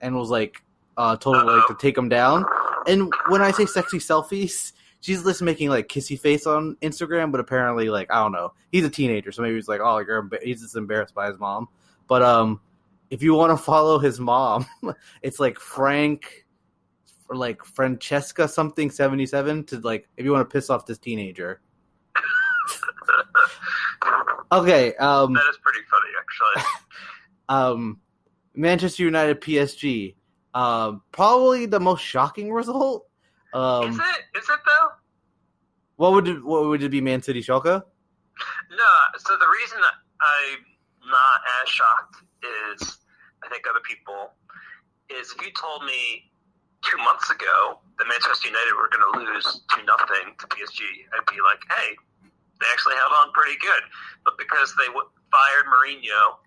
and 0.00 0.16
was 0.16 0.30
like, 0.30 0.62
uh, 0.96 1.16
told 1.16 1.36
her 1.36 1.44
like 1.44 1.66
to 1.68 1.76
take 1.78 1.94
them 1.94 2.08
down. 2.08 2.44
And 2.86 3.12
when 3.28 3.42
I 3.42 3.50
say 3.50 3.66
sexy 3.66 3.98
selfies, 3.98 4.72
she's 5.00 5.22
just 5.22 5.42
making 5.42 5.68
like 5.68 5.88
kissy 5.88 6.18
face 6.18 6.46
on 6.46 6.76
Instagram, 6.80 7.30
but 7.30 7.40
apparently 7.40 7.90
like 7.90 8.10
I 8.10 8.22
don't 8.22 8.32
know, 8.32 8.54
he's 8.72 8.84
a 8.84 8.90
teenager, 8.90 9.32
so 9.32 9.42
maybe 9.42 9.56
he's 9.56 9.68
like, 9.68 9.80
oh, 9.82 9.98
you're 9.98 10.22
emba-" 10.22 10.42
he's 10.42 10.62
just 10.62 10.76
embarrassed 10.76 11.14
by 11.14 11.28
his 11.28 11.38
mom. 11.38 11.68
But 12.06 12.22
um, 12.22 12.60
if 13.10 13.22
you 13.22 13.34
want 13.34 13.50
to 13.50 13.56
follow 13.56 13.98
his 13.98 14.20
mom, 14.20 14.66
it's 15.22 15.40
like 15.40 15.58
Frank 15.58 16.46
or 17.28 17.36
like 17.36 17.64
Francesca 17.64 18.48
something 18.48 18.90
seventy 18.90 19.26
seven 19.26 19.64
to 19.64 19.78
like 19.80 20.08
if 20.16 20.24
you 20.24 20.32
want 20.32 20.48
to 20.48 20.52
piss 20.52 20.70
off 20.70 20.86
this 20.86 20.98
teenager. 20.98 21.60
Okay, 24.50 24.94
um, 24.94 25.34
That 25.34 25.44
is 25.50 25.58
pretty 25.62 25.80
funny, 25.90 26.10
actually. 26.18 26.64
um, 27.50 28.00
Manchester 28.54 29.02
United 29.02 29.40
PSG. 29.40 30.14
Um, 30.54 31.02
probably 31.12 31.66
the 31.66 31.78
most 31.78 32.00
shocking 32.00 32.50
result. 32.50 33.06
Um, 33.52 33.90
is 33.90 33.98
it? 33.98 34.38
Is 34.38 34.48
it 34.48 34.58
though? 34.66 34.88
what 35.96 36.12
would 36.12 36.28
it, 36.28 36.44
what 36.44 36.66
would 36.66 36.82
it 36.82 36.90
be? 36.90 37.00
Man 37.00 37.22
City 37.22 37.42
Schalke. 37.42 37.64
No. 37.64 38.92
So 39.18 39.36
the 39.36 39.46
reason 39.60 39.78
that 39.80 39.94
I'm 40.20 40.58
not 41.10 41.40
as 41.62 41.68
shocked 41.68 42.22
is, 42.42 42.98
I 43.44 43.48
think 43.48 43.64
other 43.68 43.82
people 43.82 44.32
is 45.08 45.32
if 45.32 45.40
you 45.40 45.52
told 45.56 45.84
me 45.84 46.30
two 46.84 46.98
months 46.98 47.30
ago 47.30 47.80
that 47.98 48.06
Manchester 48.06 48.48
United 48.48 48.74
were 48.76 48.90
going 48.92 49.02
to 49.02 49.14
lose 49.24 49.62
two 49.74 49.82
nothing 49.84 50.36
to 50.38 50.44
PSG, 50.46 50.84
I'd 51.10 51.26
be 51.26 51.40
like, 51.42 51.62
hey, 51.66 51.96
they 52.60 52.68
actually 52.70 52.94
held 52.98 53.14
on 53.14 53.32
pretty 53.32 53.58
good. 53.58 53.82
But 54.24 54.38
because 54.38 54.74
they 54.78 54.86
w- 54.86 55.10
fired 55.30 55.66
Mourinho 55.66 56.38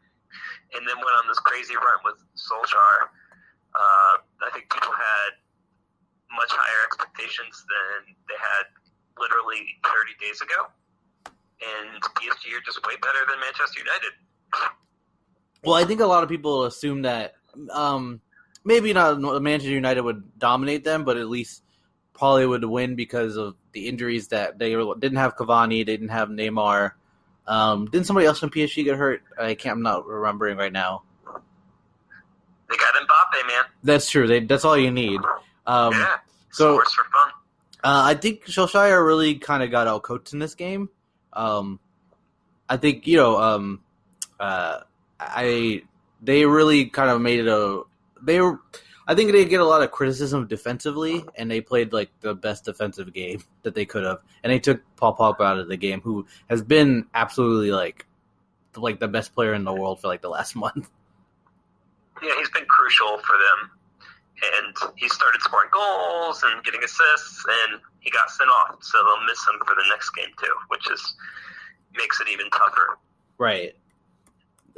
and 0.75 0.87
then 0.87 0.97
went 0.99 1.15
on 1.19 1.27
this 1.27 1.39
crazy 1.39 1.75
run 1.75 1.99
with 2.03 2.19
Solskjaer. 2.35 3.11
Uh, 3.71 4.13
I 4.43 4.49
think 4.51 4.71
people 4.71 4.91
had 4.91 5.39
much 6.31 6.51
higher 6.51 6.83
expectations 6.87 7.63
than 7.67 8.15
they 8.27 8.39
had 8.39 8.71
literally 9.19 9.67
30 9.83 10.15
days 10.19 10.39
ago. 10.39 10.71
And 11.61 12.01
PSG 12.17 12.55
are 12.55 12.63
just 12.63 12.79
way 12.87 12.95
better 13.03 13.21
than 13.27 13.39
Manchester 13.39 13.83
United. 13.83 14.13
Well, 15.63 15.75
I 15.75 15.85
think 15.85 16.01
a 16.01 16.05
lot 16.07 16.23
of 16.23 16.29
people 16.29 16.65
assume 16.65 17.03
that 17.03 17.35
um, 17.71 18.21
maybe 18.63 18.93
not 18.93 19.19
Manchester 19.41 19.71
United 19.71 20.01
would 20.01 20.37
dominate 20.39 20.83
them, 20.83 21.03
but 21.03 21.17
at 21.17 21.29
least 21.29 21.63
probably 22.13 22.45
would 22.45 22.63
win 22.65 22.95
because 22.95 23.37
of 23.37 23.55
the 23.71 23.87
injuries 23.87 24.29
that 24.29 24.59
they 24.59 24.69
didn't 24.69 25.17
have 25.17 25.35
Cavani, 25.35 25.85
they 25.85 25.97
didn't 25.97 26.09
have 26.09 26.29
Neymar. 26.29 26.91
Um, 27.47 27.85
didn't 27.85 28.05
somebody 28.05 28.27
else 28.27 28.39
from 28.39 28.49
PSG 28.49 28.83
get 28.83 28.95
hurt? 28.95 29.23
I 29.39 29.55
can't. 29.55 29.77
I'm 29.77 29.81
not 29.81 30.05
remembering 30.05 30.57
right 30.57 30.71
now. 30.71 31.03
They 32.69 32.77
got 32.77 32.93
Mbappe, 32.93 33.47
man. 33.47 33.63
That's 33.83 34.09
true. 34.09 34.27
They, 34.27 34.39
that's 34.41 34.63
all 34.63 34.77
you 34.77 34.91
need. 34.91 35.19
Um, 35.67 35.93
yeah. 35.93 36.17
so- 36.51 36.77
for 36.77 36.85
fun. 36.85 37.31
Uh, 37.83 38.03
I 38.05 38.13
think 38.13 38.45
Solskjaer 38.45 39.03
really 39.03 39.35
kind 39.35 39.63
of 39.63 39.71
got 39.71 39.87
out 39.87 40.03
coached 40.03 40.33
in 40.33 40.39
this 40.39 40.53
game. 40.53 40.89
Um, 41.33 41.79
I 42.69 42.77
think 42.77 43.07
you 43.07 43.17
know, 43.17 43.41
um, 43.41 43.79
uh, 44.39 44.81
I 45.21 45.83
they 46.21 46.45
really 46.45 46.85
kind 46.85 47.09
of 47.09 47.21
made 47.21 47.39
it 47.39 47.47
a 47.47 47.83
they 48.21 48.41
were. 48.41 48.59
I 49.07 49.15
think 49.15 49.31
they 49.31 49.45
get 49.45 49.59
a 49.59 49.65
lot 49.65 49.81
of 49.81 49.91
criticism 49.91 50.47
defensively, 50.47 51.25
and 51.35 51.49
they 51.49 51.59
played 51.59 51.91
like 51.91 52.11
the 52.21 52.35
best 52.35 52.65
defensive 52.65 53.13
game 53.13 53.43
that 53.63 53.75
they 53.75 53.85
could 53.85 54.03
have, 54.03 54.19
and 54.43 54.51
they 54.51 54.59
took 54.59 54.81
Paul 54.95 55.15
Pogba 55.15 55.41
out 55.41 55.59
of 55.59 55.67
the 55.67 55.77
game, 55.77 56.01
who 56.01 56.25
has 56.49 56.61
been 56.61 57.07
absolutely 57.13 57.71
like 57.71 58.05
like 58.75 58.99
the 58.99 59.07
best 59.07 59.33
player 59.33 59.53
in 59.53 59.63
the 59.63 59.73
world 59.73 59.99
for 59.99 60.07
like 60.07 60.21
the 60.21 60.29
last 60.29 60.55
month. 60.65 60.89
Yeah, 62.21 62.35
he's 62.37 62.49
been 62.51 62.65
crucial 62.65 63.17
for 63.19 63.35
them. 63.37 63.71
And 64.57 64.75
he 64.95 65.07
started 65.07 65.39
scoring 65.41 65.69
goals 65.71 66.41
and 66.43 66.63
getting 66.63 66.83
assists, 66.83 67.45
and 67.47 67.79
he 67.99 68.09
got 68.09 68.29
sent 68.31 68.49
off. 68.49 68.77
So 68.81 68.97
they'll 68.97 69.27
miss 69.27 69.39
him 69.47 69.59
for 69.67 69.75
the 69.75 69.83
next 69.89 70.09
game 70.11 70.29
too, 70.39 70.53
which 70.69 70.89
is 70.91 71.15
makes 71.95 72.19
it 72.21 72.27
even 72.27 72.49
tougher. 72.49 72.97
Right. 73.37 73.75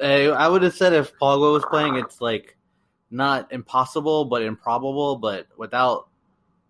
I, 0.01 0.25
I 0.27 0.47
would 0.47 0.63
have 0.63 0.73
said 0.75 0.93
if 0.93 1.13
Pogba 1.17 1.51
was 1.53 1.65
playing, 1.69 1.95
it's 1.95 2.21
like 2.21 2.55
not 3.11 3.51
impossible, 3.51 4.25
but 4.25 4.41
improbable. 4.41 5.17
But 5.17 5.47
without 5.57 6.07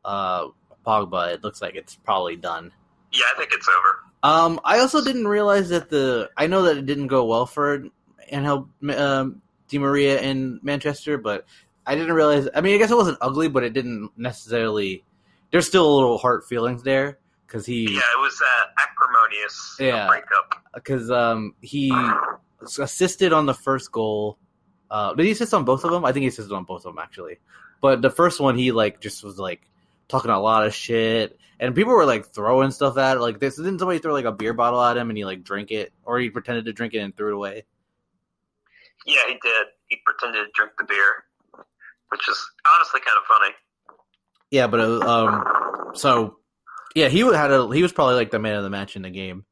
uh, 0.04 0.48
Pogba, 0.86 1.34
it 1.34 1.44
looks 1.44 1.62
like 1.62 1.76
it's 1.76 1.96
probably 1.96 2.36
done. 2.36 2.72
Yeah, 3.12 3.26
I 3.34 3.38
think 3.38 3.52
it's 3.54 3.68
over. 3.68 4.00
Um, 4.24 4.60
I 4.64 4.80
also 4.80 5.04
didn't 5.04 5.28
realize 5.28 5.70
that 5.70 5.90
the 5.90 6.30
I 6.38 6.48
know 6.48 6.64
that 6.64 6.78
it 6.78 6.86
didn't 6.86 7.08
go 7.08 7.26
well 7.26 7.46
for 7.46 7.86
Angel 8.30 8.70
um, 8.98 9.42
Di 9.68 9.78
Maria 9.78 10.20
in 10.22 10.60
Manchester, 10.64 11.18
but 11.18 11.46
I 11.86 11.96
didn't 11.96 12.14
realize. 12.14 12.48
I 12.56 12.62
mean, 12.62 12.76
I 12.76 12.78
guess 12.78 12.92
it 12.92 12.96
wasn't 12.98 13.18
ugly, 13.22 13.50
but 13.50 13.64
it 13.64 13.74
didn't 13.74 14.12
necessarily. 14.18 15.04
There's 15.52 15.68
still 15.68 15.88
a 15.88 15.94
little 15.94 16.18
heart 16.18 16.46
feelings 16.48 16.84
there 16.84 17.20
because 17.46 17.66
he 17.66 17.84
Yeah, 17.84 18.00
it 18.00 18.20
was 18.20 18.42
uh, 18.42 18.66
acrimonious 18.82 19.78
Yeah. 19.80 20.08
breakup. 20.08 20.64
because 20.74 21.12
um 21.12 21.54
he 21.62 21.90
assisted 22.80 23.34
on 23.34 23.46
the 23.46 23.54
first 23.54 23.92
goal. 23.92 24.38
Uh, 24.90 25.14
did 25.14 25.26
he 25.26 25.32
assist 25.32 25.54
on 25.54 25.66
both 25.66 25.84
of 25.84 25.92
them? 25.92 26.06
I 26.06 26.12
think 26.12 26.22
he 26.22 26.28
assisted 26.28 26.54
on 26.54 26.66
both 26.66 26.86
of 26.86 26.96
them 26.96 27.00
actually. 27.02 27.40
But 27.82 28.02
the 28.02 28.10
first 28.10 28.40
one, 28.40 28.58
he 28.58 28.72
like 28.72 29.02
just 29.02 29.24
was 29.24 29.38
like 29.38 29.62
talking 30.08 30.32
a 30.32 30.40
lot 30.40 30.66
of 30.66 30.74
shit, 30.74 31.38
and 31.60 31.76
people 31.76 31.94
were 31.94 32.06
like 32.06 32.28
throwing 32.28 32.72
stuff 32.72 32.98
at 32.98 33.18
it. 33.18 33.20
Like 33.20 33.40
this, 33.40 33.58
didn't 33.58 33.80
somebody 33.80 34.00
throw 34.00 34.14
like 34.14 34.26
a 34.26 34.32
beer 34.32 34.54
bottle 34.54 34.82
at 34.82 34.98
him, 34.98 35.10
and 35.10 35.18
he 35.18 35.26
like 35.26 35.44
drank 35.44 35.72
it, 35.72 35.92
or 36.06 36.20
he 36.20 36.30
pretended 36.30 36.66
to 36.66 36.74
drink 36.74 36.94
it 36.94 37.00
and 37.00 37.16
threw 37.16 37.30
it 37.30 37.36
away? 37.36 37.66
Yeah, 39.06 39.22
he 39.28 39.34
did. 39.34 39.68
He 39.88 39.98
pretended 40.06 40.46
to 40.46 40.52
drink 40.54 40.72
the 40.78 40.86
beer, 40.86 41.26
which 42.10 42.28
is 42.30 42.52
honestly 42.74 43.02
kind 43.02 43.18
of 43.18 43.26
funny. 43.26 43.54
Yeah, 44.50 44.68
but 44.68 44.80
uh, 44.80 45.00
um, 45.00 45.94
so 45.96 46.38
yeah, 46.96 47.10
he 47.10 47.20
had 47.20 47.52
a 47.52 47.68
he 47.74 47.82
was 47.82 47.92
probably 47.92 48.16
like 48.16 48.32
the 48.32 48.40
man 48.40 48.56
of 48.56 48.64
the 48.64 48.70
match 48.70 48.96
in 48.96 49.02
the 49.02 49.10
game. 49.10 49.46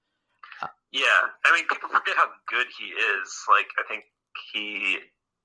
Yeah, 0.91 1.31
I 1.45 1.55
mean, 1.55 1.67
people 1.69 1.89
forget 1.89 2.15
how 2.17 2.29
good 2.49 2.67
he 2.77 2.85
is. 2.85 3.29
Like, 3.49 3.67
I 3.79 3.83
think 3.87 4.03
he 4.53 4.97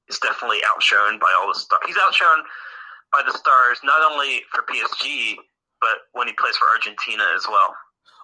is 0.08 0.18
definitely 0.18 0.58
outshone 0.74 1.18
by 1.18 1.32
all 1.38 1.48
the 1.48 1.58
stars. 1.58 1.82
He's 1.86 1.96
outshone 2.00 2.44
by 3.12 3.22
the 3.26 3.36
stars 3.36 3.78
not 3.84 4.02
only 4.10 4.42
for 4.52 4.62
PSG, 4.62 5.36
but 5.80 5.98
when 6.12 6.26
he 6.28 6.34
plays 6.34 6.56
for 6.56 6.68
Argentina 6.68 7.24
as 7.34 7.46
well. 7.48 7.74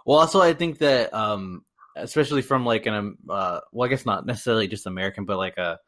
Well, 0.04 0.18
also 0.18 0.40
I 0.40 0.52
think 0.54 0.78
that 0.78 1.14
um, 1.14 1.64
especially 1.96 2.42
from 2.42 2.64
like 2.64 2.86
an 2.86 2.94
um, 2.94 3.16
uh, 3.28 3.60
well, 3.72 3.86
I 3.86 3.90
guess 3.90 4.06
not 4.06 4.26
necessarily 4.26 4.68
just 4.68 4.86
American, 4.86 5.24
but 5.24 5.38
like 5.38 5.58
a 5.58 5.78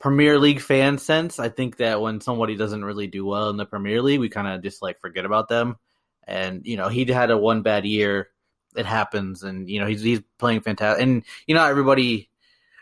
Premier 0.00 0.38
League 0.38 0.60
fan 0.60 0.98
sense. 0.98 1.38
I 1.38 1.48
think 1.48 1.78
that 1.78 2.00
when 2.00 2.20
somebody 2.20 2.56
doesn't 2.56 2.84
really 2.84 3.06
do 3.06 3.24
well 3.24 3.50
in 3.50 3.56
the 3.56 3.66
Premier 3.66 4.02
League, 4.02 4.20
we 4.20 4.28
kind 4.28 4.48
of 4.48 4.62
just 4.62 4.82
like 4.82 5.00
forget 5.00 5.24
about 5.24 5.48
them. 5.48 5.76
And 6.26 6.66
you 6.66 6.76
know, 6.76 6.88
he 6.88 7.04
had 7.04 7.30
a 7.30 7.38
one 7.38 7.62
bad 7.62 7.84
year. 7.86 8.28
It 8.74 8.86
happens, 8.86 9.42
and 9.42 9.68
you 9.68 9.80
know 9.80 9.86
he's 9.86 10.02
he's 10.02 10.20
playing 10.38 10.62
fantastic. 10.62 11.02
And 11.02 11.24
you 11.46 11.54
know, 11.54 11.64
everybody 11.64 12.30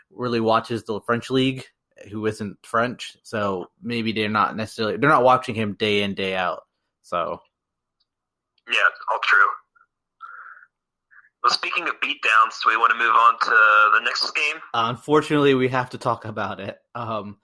really 0.09 0.39
watches 0.39 0.83
the 0.83 1.01
French 1.01 1.29
league 1.29 1.65
who 2.09 2.25
isn't 2.25 2.57
French, 2.65 3.17
so 3.23 3.69
maybe 3.81 4.11
they're 4.11 4.29
not 4.29 4.55
necessarily 4.55 4.97
they're 4.97 5.09
not 5.09 5.23
watching 5.23 5.55
him 5.55 5.73
day 5.73 6.03
in 6.03 6.13
day 6.13 6.35
out. 6.35 6.63
So 7.01 7.41
Yeah, 8.67 8.79
all 9.11 9.19
true. 9.23 9.47
Well, 11.43 11.51
speaking 11.51 11.87
of 11.87 11.95
beatdowns, 12.01 12.61
do 12.63 12.69
we 12.69 12.77
want 12.77 12.91
to 12.91 12.97
move 12.97 13.15
on 13.15 13.39
to 13.39 13.99
the 13.99 14.05
next 14.05 14.29
game? 14.35 14.61
Unfortunately, 14.73 15.55
we 15.55 15.67
have 15.69 15.89
to 15.89 15.97
talk 15.97 16.25
about 16.25 16.59
it. 16.59 16.77
Um, 16.93 17.37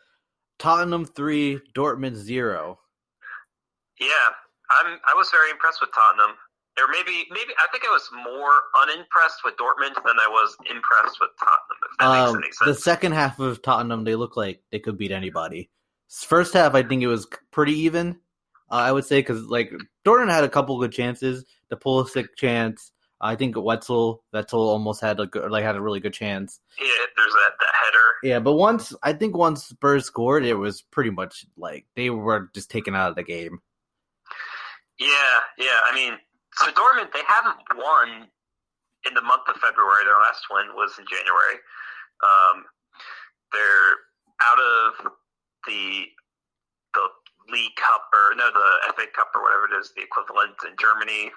Tottenham 0.59 1.05
three, 1.05 1.59
Dortmund 1.75 2.15
zero. 2.15 2.79
Yeah, 3.99 4.07
I'm. 4.79 4.99
I 5.05 5.15
was 5.15 5.29
very 5.31 5.49
impressed 5.49 5.81
with 5.81 5.89
Tottenham. 5.93 6.35
Or 6.79 6.87
maybe, 6.91 7.25
maybe 7.31 7.53
I 7.57 7.67
think 7.71 7.83
I 7.85 7.89
was 7.89 8.07
more 8.23 8.51
unimpressed 8.83 9.39
with 9.43 9.55
Dortmund 9.57 9.95
than 9.95 10.15
I 10.19 10.27
was 10.29 10.55
impressed 10.69 11.17
with 11.19 11.31
Tottenham. 11.39 11.77
If 11.91 11.97
that 11.97 12.05
Um, 12.05 12.39
makes 12.41 12.57
any 12.61 12.71
the 12.71 12.77
second 12.79 13.11
half 13.13 13.39
of 13.39 13.61
Tottenham, 13.61 14.03
they 14.03 14.15
look 14.15 14.37
like 14.37 14.61
they 14.71 14.79
could 14.79 14.97
beat 14.97 15.11
anybody. 15.11 15.69
First 16.09 16.53
half, 16.53 16.75
I 16.75 16.83
think 16.83 17.01
it 17.03 17.07
was 17.07 17.27
pretty 17.51 17.73
even. 17.79 18.19
Uh, 18.69 18.75
I 18.75 18.91
would 18.91 19.05
say 19.05 19.19
because 19.19 19.43
like 19.43 19.71
Dortmund 20.05 20.29
had 20.31 20.43
a 20.43 20.49
couple 20.49 20.79
good 20.79 20.91
chances. 20.91 21.45
The 21.69 21.77
Pulisic 21.77 22.35
chance, 22.37 22.91
I 23.19 23.35
think 23.35 23.55
Witsel, 23.55 24.19
Witsel 24.33 24.53
almost 24.53 25.01
had 25.01 25.19
a 25.19 25.25
good, 25.25 25.49
like 25.51 25.63
had 25.63 25.75
a 25.75 25.81
really 25.81 25.99
good 25.99 26.13
chance. 26.13 26.59
yeah, 26.79 26.87
there's 27.15 27.33
that 27.33 27.51
that 27.59 27.73
header. 27.73 27.97
Yeah, 28.23 28.39
but 28.39 28.53
once 28.53 28.93
I 29.03 29.13
think 29.13 29.35
once 29.35 29.65
Spurs 29.65 30.05
scored, 30.05 30.45
it 30.45 30.53
was 30.55 30.81
pretty 30.81 31.09
much 31.09 31.45
like 31.57 31.85
they 31.95 32.09
were 32.09 32.49
just 32.53 32.69
taken 32.69 32.93
out 32.95 33.09
of 33.09 33.15
the 33.15 33.23
game. 33.23 33.61
Yeah, 34.99 35.07
yeah. 35.57 35.77
I 35.89 35.93
mean, 35.95 36.13
so 36.57 36.71
Dortmund 36.71 37.13
they 37.13 37.25
haven't 37.27 37.57
won 37.75 38.27
in 39.05 39.13
the 39.13 39.21
month 39.21 39.47
of 39.47 39.55
February. 39.61 40.03
Their 40.05 40.19
last 40.19 40.45
win 40.51 40.73
was 40.75 40.97
in 40.99 41.05
January. 41.05 41.57
Um, 42.21 42.65
they're 43.53 43.93
out 44.41 44.59
of 44.59 45.11
the 45.65 46.05
the 46.93 47.05
League 47.51 47.75
Cup 47.77 48.09
or 48.11 48.35
no, 48.35 48.49
the 48.51 48.69
FA 48.95 49.07
Cup 49.15 49.31
or 49.35 49.41
whatever 49.43 49.71
it 49.71 49.79
is, 49.79 49.93
the 49.95 50.03
equivalent 50.03 50.55
in 50.67 50.75
Germany. 50.79 51.31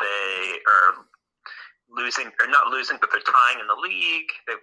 They 0.00 0.60
are 0.66 1.06
losing, 1.88 2.26
or 2.40 2.48
not 2.48 2.68
losing, 2.68 2.98
but 3.00 3.10
they're 3.10 3.24
tying 3.24 3.60
in 3.60 3.68
the 3.68 3.80
league. 3.80 4.28
They, 4.46 4.54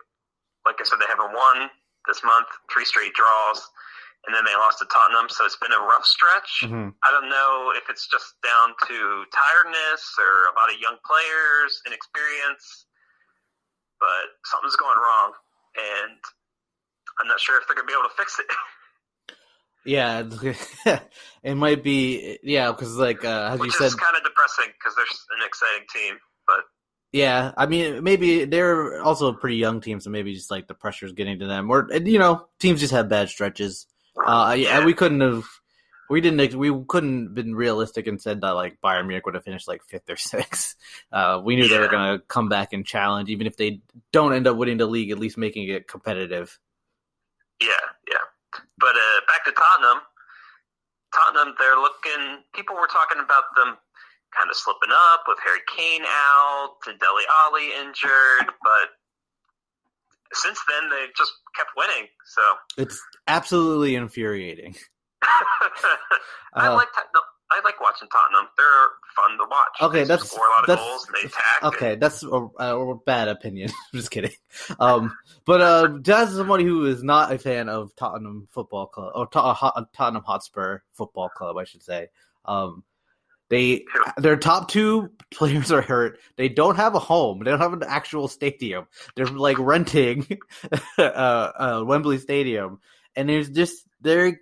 like 0.65 0.77
I 0.79 0.83
said, 0.83 0.99
they 0.99 1.09
haven't 1.09 1.33
won 1.33 1.69
this 2.07 2.21
month. 2.23 2.47
Three 2.71 2.85
straight 2.85 3.13
draws, 3.13 3.61
and 4.25 4.35
then 4.35 4.45
they 4.45 4.55
lost 4.55 4.79
to 4.79 4.87
Tottenham. 4.87 5.27
So 5.29 5.45
it's 5.45 5.57
been 5.57 5.75
a 5.75 5.83
rough 5.83 6.05
stretch. 6.05 6.63
I 7.03 7.09
don't 7.11 7.29
know 7.29 7.71
if 7.75 7.89
it's 7.89 8.07
just 8.07 8.35
down 8.43 8.75
to 8.87 8.97
tiredness 9.31 10.03
or 10.19 10.47
a 10.47 10.53
lot 10.55 10.71
of 10.71 10.79
young 10.79 10.95
players, 11.03 11.71
inexperience, 11.87 12.87
but 13.99 14.39
something's 14.45 14.75
going 14.75 14.97
wrong, 14.97 15.33
and 15.75 16.19
I'm 17.19 17.27
not 17.27 17.39
sure 17.39 17.59
if 17.59 17.67
they're 17.67 17.75
going 17.75 17.87
to 17.87 17.91
be 17.91 17.97
able 17.97 18.09
to 18.09 18.15
fix 18.15 18.39
it. 18.39 18.47
Yeah, 19.85 20.23
it 21.43 21.55
might 21.55 21.83
be. 21.83 22.39
Yeah, 22.41 22.71
because 22.71 22.95
like 22.95 23.25
uh, 23.25 23.49
as 23.51 23.59
you 23.59 23.65
Which 23.65 23.73
said, 23.73 23.87
is 23.87 23.95
kind 23.95 24.15
of 24.15 24.23
depressing 24.23 24.71
because 24.79 24.95
they're 24.95 25.05
an 25.37 25.45
exciting 25.45 25.85
team. 25.93 26.15
But 26.47 26.59
Yeah, 27.11 27.51
I 27.57 27.65
mean, 27.65 28.03
maybe 28.03 28.45
they're 28.45 29.01
also 29.01 29.27
a 29.27 29.33
pretty 29.33 29.57
young 29.57 29.81
team, 29.81 29.99
so 29.99 30.09
maybe 30.09 30.33
just 30.33 30.49
like 30.49 30.67
the 30.67 30.73
pressure's 30.73 31.11
getting 31.11 31.39
to 31.39 31.47
them, 31.47 31.69
or 31.69 31.89
you 31.91 32.17
know, 32.19 32.45
teams 32.59 32.79
just 32.79 32.93
have 32.93 33.09
bad 33.09 33.29
stretches. 33.29 33.87
Uh, 34.17 34.55
yeah, 34.57 34.79
Yeah. 34.79 34.85
we 34.85 34.93
couldn't 34.93 35.21
have, 35.21 35.43
we 36.09 36.21
didn't, 36.21 36.55
we 36.55 36.71
couldn't 36.87 37.23
have 37.25 37.33
been 37.33 37.55
realistic 37.55 38.07
and 38.07 38.21
said 38.21 38.41
that 38.41 38.51
like 38.51 38.77
Bayern 38.83 39.07
Munich 39.07 39.25
would 39.25 39.35
have 39.35 39.43
finished 39.43 39.67
like 39.67 39.83
fifth 39.83 40.09
or 40.09 40.15
sixth. 40.17 40.75
Uh, 41.11 41.41
we 41.43 41.55
knew 41.55 41.67
they 41.67 41.79
were 41.79 41.87
gonna 41.87 42.19
come 42.27 42.49
back 42.49 42.73
and 42.73 42.85
challenge, 42.85 43.29
even 43.29 43.47
if 43.47 43.57
they 43.57 43.81
don't 44.11 44.33
end 44.33 44.47
up 44.47 44.57
winning 44.57 44.77
the 44.77 44.85
league, 44.85 45.11
at 45.11 45.19
least 45.19 45.37
making 45.37 45.67
it 45.69 45.87
competitive. 45.87 46.59
yeah, 47.61 47.67
yeah. 48.09 48.17
But 48.77 48.95
uh, 48.95 49.19
back 49.27 49.45
to 49.45 49.51
Tottenham. 49.51 50.01
Tottenham, 51.15 51.55
they're 51.59 51.75
looking. 51.77 52.43
People 52.53 52.75
were 52.75 52.87
talking 52.87 53.17
about 53.23 53.43
them 53.55 53.77
kind 54.37 54.49
of 54.49 54.55
slipping 54.57 54.89
up 54.91 55.23
with 55.27 55.37
Harry 55.45 55.61
Kane 55.75 56.01
out, 56.05 56.75
and 56.87 56.99
Dele 56.99 57.23
Alli 57.45 57.69
injured, 57.81 58.49
but 58.63 58.89
since 60.33 60.59
then 60.67 60.89
they've 60.89 61.13
just 61.17 61.31
kept 61.55 61.71
winning. 61.77 62.07
So 62.25 62.41
It's 62.77 63.01
absolutely 63.27 63.95
infuriating. 63.95 64.75
I 66.55 66.67
Uh, 66.67 66.73
like 66.75 66.87
no, 67.15 67.21
I 67.51 67.61
like 67.63 67.79
watching 67.81 68.07
Tottenham. 68.09 68.49
They're 68.57 68.87
fun 69.15 69.37
to 69.37 69.45
watch. 69.49 69.89
Okay, 69.89 69.99
They 70.01 70.07
that's- 70.07 70.29
score 70.29 70.45
a 70.45 70.49
lot 70.51 70.59
of 70.61 70.67
that's- 70.67 70.87
goals 70.87 71.07
and 71.07 71.15
they 71.15 71.27
attack. 71.27 71.63
Okay, 71.63 71.93
and- 71.93 72.01
that's 72.01 72.23
a, 72.23 72.27
a 72.59 72.95
bad 73.05 73.27
opinion. 73.27 73.69
I'm 73.69 73.99
just 73.99 74.11
kidding. 74.11 74.31
Um, 74.79 75.15
but 75.45 75.61
uh, 75.61 76.25
somebody 76.27 76.63
who 76.63 76.85
is 76.85 77.03
not 77.03 77.31
a 77.31 77.37
fan 77.37 77.69
of 77.69 77.95
Tottenham 77.95 78.47
Football 78.51 78.87
Club 78.87 79.11
or 79.15 79.27
Tot- 79.27 79.87
Tottenham 79.93 80.23
Hotspur 80.23 80.79
Football 80.93 81.29
Club, 81.29 81.57
I 81.57 81.63
should 81.65 81.83
say. 81.83 82.07
Um, 82.45 82.83
they 83.53 83.85
their 84.17 84.35
top 84.35 84.67
two 84.67 85.11
players 85.31 85.71
are 85.71 85.81
hurt. 85.81 86.19
They 86.37 86.49
don't 86.49 86.75
have 86.75 86.95
a 86.95 86.99
home. 86.99 87.39
They 87.39 87.51
don't 87.51 87.59
have 87.59 87.73
an 87.73 87.83
actual 87.85 88.27
stadium. 88.27 88.87
They're 89.15 89.27
like 89.27 89.59
renting 89.59 90.39
uh, 90.97 91.01
uh, 91.01 91.83
Wembley 91.85 92.17
Stadium, 92.17 92.79
and 93.15 93.29
there's 93.29 93.49
just 93.49 93.87
they're. 94.01 94.39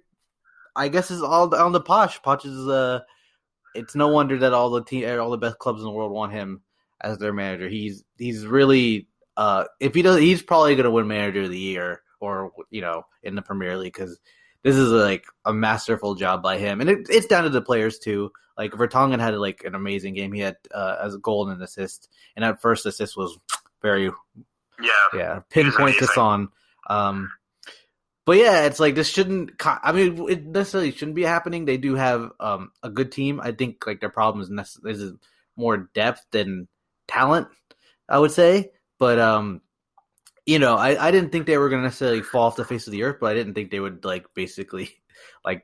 I 0.74 0.88
guess 0.88 1.12
it's 1.12 1.22
all 1.22 1.54
on 1.54 1.74
the 1.74 1.82
Poch. 1.82 2.22
Poch 2.22 2.46
is 2.46 2.68
uh, 2.70 3.02
it's 3.76 3.96
no 3.96 4.08
wonder 4.08 4.38
that 4.38 4.54
all 4.54 4.70
the 4.70 4.86
team, 4.86 5.20
all 5.20 5.30
the 5.30 5.38
best 5.38 5.60
clubs 5.60 5.82
in 5.82 5.86
the 5.86 5.92
world 5.92 6.14
want 6.14 6.32
him 6.32 6.62
as 7.02 7.18
their 7.18 7.34
manager. 7.34 7.68
He's 7.68 8.06
he's 8.18 8.46
really 8.46 9.10
uh, 9.36 9.66
if 9.82 9.94
he 9.94 10.04
does, 10.04 10.20
he's 10.20 10.42
probably 10.42 10.76
going 10.76 10.86
to 10.86 10.92
win 10.92 11.10
Manager 11.10 11.42
of 11.42 11.50
the 11.50 11.60
Year 11.60 12.02
or 12.22 12.54
you 12.70 12.80
know 12.80 13.04
in 13.24 13.36
the 13.36 13.42
Premier 13.42 13.78
League 13.78 13.92
because 13.92 14.18
this 14.64 14.76
is 14.76 14.92
like 14.92 15.26
a 15.46 15.54
masterful 15.54 16.16
job 16.16 16.44
by 16.44 16.58
him, 16.58 16.82
and 16.82 16.90
it, 16.90 17.08
it's 17.10 17.28
down 17.28 17.44
to 17.44 17.50
the 17.50 17.62
players 17.62 18.00
too. 18.00 18.32
Like 18.58 18.72
Vertonghen 18.72 19.20
had 19.20 19.36
like 19.36 19.64
an 19.64 19.76
amazing 19.76 20.14
game. 20.14 20.34
He 20.34 20.42
had 20.42 20.58
uh, 20.74 20.98
as 21.02 21.16
a 21.16 21.20
goal 21.20 21.48
and 21.48 21.58
an 21.58 21.64
assist, 21.64 22.10
and 22.36 22.44
that 22.44 22.62
first 22.62 22.86
assist 22.86 23.18
was 23.18 23.38
very 23.82 24.12
yeah, 24.82 24.92
yeah 25.14 25.40
pinpoint 25.50 25.98
to. 25.98 26.08
Son. 26.08 26.50
Um, 26.88 27.32
but 28.26 28.38
yeah, 28.38 28.66
it's 28.66 28.80
like 28.80 28.96
this 28.96 29.10
shouldn't. 29.10 29.52
I 29.66 29.92
mean, 29.92 30.30
it 30.30 30.46
necessarily 30.46 30.92
shouldn't 30.92 31.16
be 31.16 31.24
happening. 31.24 31.66
They 31.66 31.78
do 31.78 31.96
have 31.96 32.32
um, 32.40 32.72
a 32.84 32.90
good 32.90 33.12
team. 33.12 33.42
I 33.42 33.52
think 33.52 33.86
like 33.88 34.00
their 34.00 34.10
problem 34.10 34.44
is 34.44 34.50
nece- 34.50 34.86
is 34.86 35.14
more 35.56 35.90
depth 35.96 36.26
than 36.32 36.68
talent. 37.08 37.48
I 38.08 38.20
would 38.20 38.32
say, 38.32 38.72
but 39.00 39.18
um, 39.20 39.62
you 40.46 40.60
know, 40.60 40.76
I, 40.76 41.08
I 41.08 41.12
didn't 41.12 41.32
think 41.32 41.46
they 41.46 41.58
were 41.58 41.70
going 41.70 41.82
to 41.82 41.88
necessarily 41.88 42.22
fall 42.22 42.48
off 42.48 42.56
the 42.56 42.66
face 42.66 42.88
of 42.88 42.92
the 42.92 43.04
earth, 43.04 43.18
but 43.20 43.32
I 43.32 43.36
didn't 43.36 43.54
think 43.54 43.72
they 43.72 43.80
would 43.80 44.04
like 44.06 44.26
basically 44.34 44.90
like. 45.46 45.64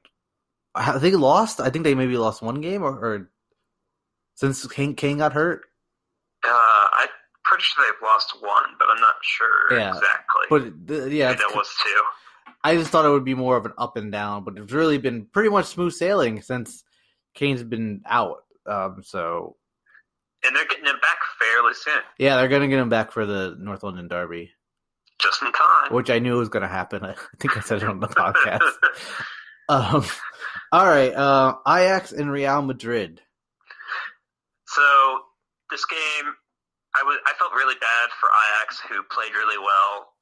I 0.75 0.99
think 0.99 1.15
lost. 1.15 1.59
I 1.59 1.71
think 1.71 1.85
they 1.85 1.95
maybe 1.95 2.17
lost 2.17 2.43
one 2.43 2.61
game 2.61 2.83
or, 2.83 2.91
or 2.91 3.31
since 4.35 4.65
Kane, 4.67 4.93
Kane 4.93 5.17
got 5.17 5.33
hurt. 5.33 5.61
uh, 6.45 6.87
I'm 6.93 7.07
pretty 7.43 7.63
sure 7.63 7.83
they've 7.85 8.07
lost 8.07 8.35
one, 8.39 8.63
but 8.77 8.87
I'm 8.89 9.01
not 9.01 9.15
sure 9.23 9.79
Yeah, 9.79 9.95
exactly. 9.95 10.45
But 10.49 11.11
yeah, 11.11 11.33
that 11.33 11.55
was 11.55 11.67
two. 11.83 12.01
I 12.63 12.75
just 12.75 12.91
thought 12.91 13.05
it 13.05 13.09
would 13.09 13.25
be 13.25 13.33
more 13.33 13.57
of 13.57 13.65
an 13.65 13.73
up 13.77 13.97
and 13.97 14.11
down, 14.11 14.43
but 14.43 14.57
it's 14.57 14.71
really 14.71 14.97
been 14.97 15.25
pretty 15.25 15.49
much 15.49 15.65
smooth 15.65 15.93
sailing 15.93 16.41
since 16.41 16.83
Kane's 17.33 17.63
been 17.63 18.01
out. 18.05 18.43
Um, 18.67 19.01
so 19.03 19.55
And 20.45 20.55
they're 20.55 20.65
getting 20.65 20.85
him 20.85 20.99
back 21.01 21.17
fairly 21.39 21.73
soon, 21.73 22.03
yeah, 22.19 22.37
they're 22.37 22.49
gonna 22.49 22.67
get 22.67 22.79
him 22.79 22.89
back 22.89 23.11
for 23.11 23.25
the 23.25 23.55
North 23.59 23.83
London 23.83 24.07
Derby, 24.07 24.51
just 25.19 25.41
in 25.41 25.51
time. 25.51 25.93
which 25.93 26.09
I 26.09 26.19
knew 26.19 26.37
was 26.37 26.49
gonna 26.49 26.67
happen. 26.67 27.03
I 27.05 27.15
think 27.39 27.57
I 27.57 27.61
said 27.61 27.83
it 27.83 27.89
on 27.89 27.99
the 27.99 28.07
podcast. 28.21 28.61
Um, 29.69 30.05
all 30.71 30.85
right, 30.85 31.13
uh, 31.13 31.55
Ajax 31.67 32.11
and 32.11 32.31
Real 32.31 32.61
Madrid. 32.61 33.21
So 34.67 34.83
this 35.71 35.85
game, 35.85 36.33
I 36.95 37.03
was 37.03 37.17
I 37.25 37.33
felt 37.39 37.53
really 37.53 37.75
bad 37.75 38.09
for 38.19 38.29
Ajax, 38.29 38.79
who 38.89 39.03
played 39.11 39.33
really 39.33 39.57
well, 39.57 40.13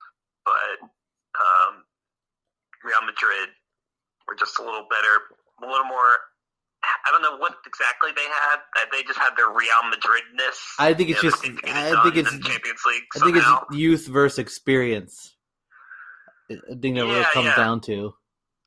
but 0.45 0.87
um, 1.37 1.83
Real 2.83 3.01
Madrid 3.05 3.49
were 4.27 4.35
just 4.35 4.57
a 4.59 4.63
little 4.63 4.87
better, 4.89 5.15
a 5.61 5.65
little 5.69 5.85
more. 5.87 6.09
I 7.05 7.11
don't 7.11 7.21
know 7.21 7.37
what 7.37 7.57
exactly 7.65 8.11
they 8.15 8.23
had. 8.25 8.57
Uh, 8.77 8.85
They 8.91 9.03
just 9.03 9.19
had 9.19 9.35
their 9.37 9.49
Real 9.49 9.81
Madridness. 9.89 10.57
I 10.79 10.93
think 10.93 11.09
it's 11.09 11.21
You 11.23 11.29
know, 11.29 11.31
just- 11.31 11.41
they 11.43 11.47
seemed 11.49 11.59
to 11.59 11.65
get 11.65 11.75
it 11.75 11.97
I 11.97 12.03
think 12.03 12.15
it's- 12.17 12.33
Champions 12.45 12.81
League. 12.85 13.03
I 13.15 13.19
think 13.19 13.37
it's 13.37 13.75
youth 13.77 14.07
versus 14.07 14.39
experience. 14.39 15.35
I 16.51 16.55
think 16.79 16.95
that 16.97 17.07
Yeah, 17.07 17.29
comes 17.33 17.45
yeah. 17.45 17.55
down 17.55 17.81
to. 17.81 18.15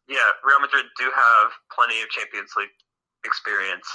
Yeah, 0.09 0.25
Real 0.43 0.61
Madrid 0.61 0.87
do 0.97 1.11
have 1.11 1.53
plenty 1.71 2.01
of 2.03 2.09
Champions 2.11 2.55
League 2.57 2.75
experience. 3.25 3.87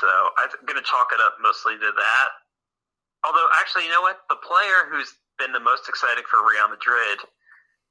So 0.00 0.08
I'm 0.38 0.48
going 0.66 0.76
to 0.78 0.82
chalk 0.88 1.08
it 1.12 1.20
up 1.20 1.36
mostly 1.40 1.74
to 1.78 1.92
that. 1.92 2.28
Although, 3.24 3.48
actually, 3.58 3.84
you 3.86 3.90
know 3.90 4.02
what? 4.02 4.20
The 4.28 4.36
player 4.36 4.86
who's 4.90 5.12
been 5.38 5.52
the 5.52 5.60
most 5.60 5.88
exciting 5.88 6.24
for 6.30 6.46
Real 6.48 6.68
Madrid 6.68 7.18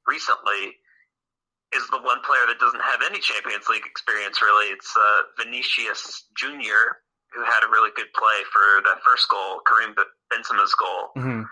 recently 0.06 0.78
is 1.74 1.84
the 1.90 2.00
one 2.00 2.20
player 2.24 2.48
that 2.48 2.58
doesn't 2.58 2.82
have 2.82 3.00
any 3.04 3.20
Champions 3.20 3.68
League 3.68 3.84
experience, 3.84 4.40
really. 4.40 4.72
It's 4.72 4.94
uh, 4.96 5.42
Vinicius 5.42 6.26
Jr., 6.36 6.96
who 7.34 7.44
had 7.44 7.60
a 7.64 7.68
really 7.68 7.90
good 7.94 8.08
play 8.16 8.40
for 8.52 8.82
that 8.88 9.04
first 9.04 9.28
goal, 9.28 9.60
Karim 9.68 9.94
Benzema's 10.32 10.74
goal 10.74 11.12
hmm 11.14 11.42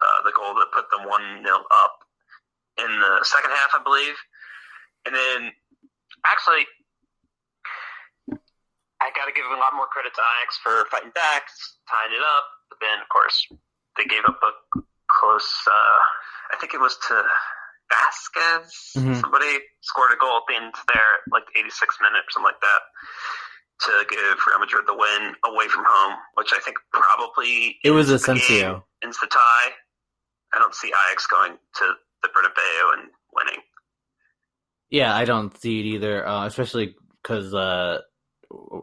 uh, 0.00 0.18
the 0.24 0.32
goal 0.32 0.56
that 0.56 0.72
put 0.72 0.88
them 0.90 1.04
one 1.04 1.44
0 1.44 1.60
up 1.70 1.94
in 2.80 2.88
the 2.88 3.20
second 3.24 3.52
half, 3.52 3.70
I 3.76 3.82
believe. 3.84 4.16
And 5.04 5.14
then, 5.14 5.52
actually, 6.24 6.64
I 9.00 9.08
got 9.16 9.28
to 9.28 9.36
give 9.36 9.44
a 9.48 9.60
lot 9.60 9.76
more 9.76 9.88
credit 9.88 10.12
to 10.16 10.20
Ajax 10.20 10.56
for 10.60 10.84
fighting 10.90 11.12
back, 11.14 11.48
tying 11.88 12.16
it 12.16 12.24
up. 12.24 12.44
But 12.68 12.78
then, 12.80 13.00
of 13.00 13.08
course, 13.08 13.48
they 13.96 14.04
gave 14.04 14.24
up 14.24 14.40
a 14.40 14.52
close. 15.08 15.48
Uh, 15.68 16.00
I 16.52 16.56
think 16.60 16.74
it 16.74 16.80
was 16.80 16.96
to 17.08 17.24
Vázquez. 17.92 18.70
Mhm. 18.96 19.20
Somebody 19.20 19.58
scored 19.80 20.12
a 20.12 20.16
goal 20.16 20.36
at 20.38 20.42
the 20.48 20.54
end 20.56 20.74
there, 20.94 21.12
like 21.32 21.44
86 21.56 21.96
minutes 22.00 22.28
or 22.28 22.30
something 22.32 22.52
like 22.52 22.60
that. 22.60 22.82
To 23.86 24.04
give 24.10 24.38
Real 24.46 24.58
Madrid 24.58 24.84
the 24.86 24.94
win 24.94 25.34
away 25.44 25.66
from 25.68 25.84
home, 25.88 26.18
which 26.34 26.52
I 26.52 26.58
think 26.60 26.76
probably 26.92 27.78
It 27.82 27.90
was 27.90 28.10
ends 28.10 28.22
the 28.22 28.34
game 28.34 28.36
Asensio. 28.42 28.86
ends 29.02 29.18
the 29.20 29.26
tie. 29.26 29.72
I 30.52 30.58
don't 30.58 30.74
see 30.74 30.88
Ajax 31.08 31.26
going 31.26 31.56
to 31.76 31.94
the 32.22 32.28
Bernabeu 32.28 32.92
and 32.98 33.10
winning. 33.32 33.62
Yeah, 34.90 35.14
I 35.16 35.24
don't 35.24 35.56
see 35.58 35.80
it 35.80 35.86
either, 35.86 36.26
uh, 36.28 36.44
especially 36.46 36.94
because 37.22 37.54
uh, 37.54 38.00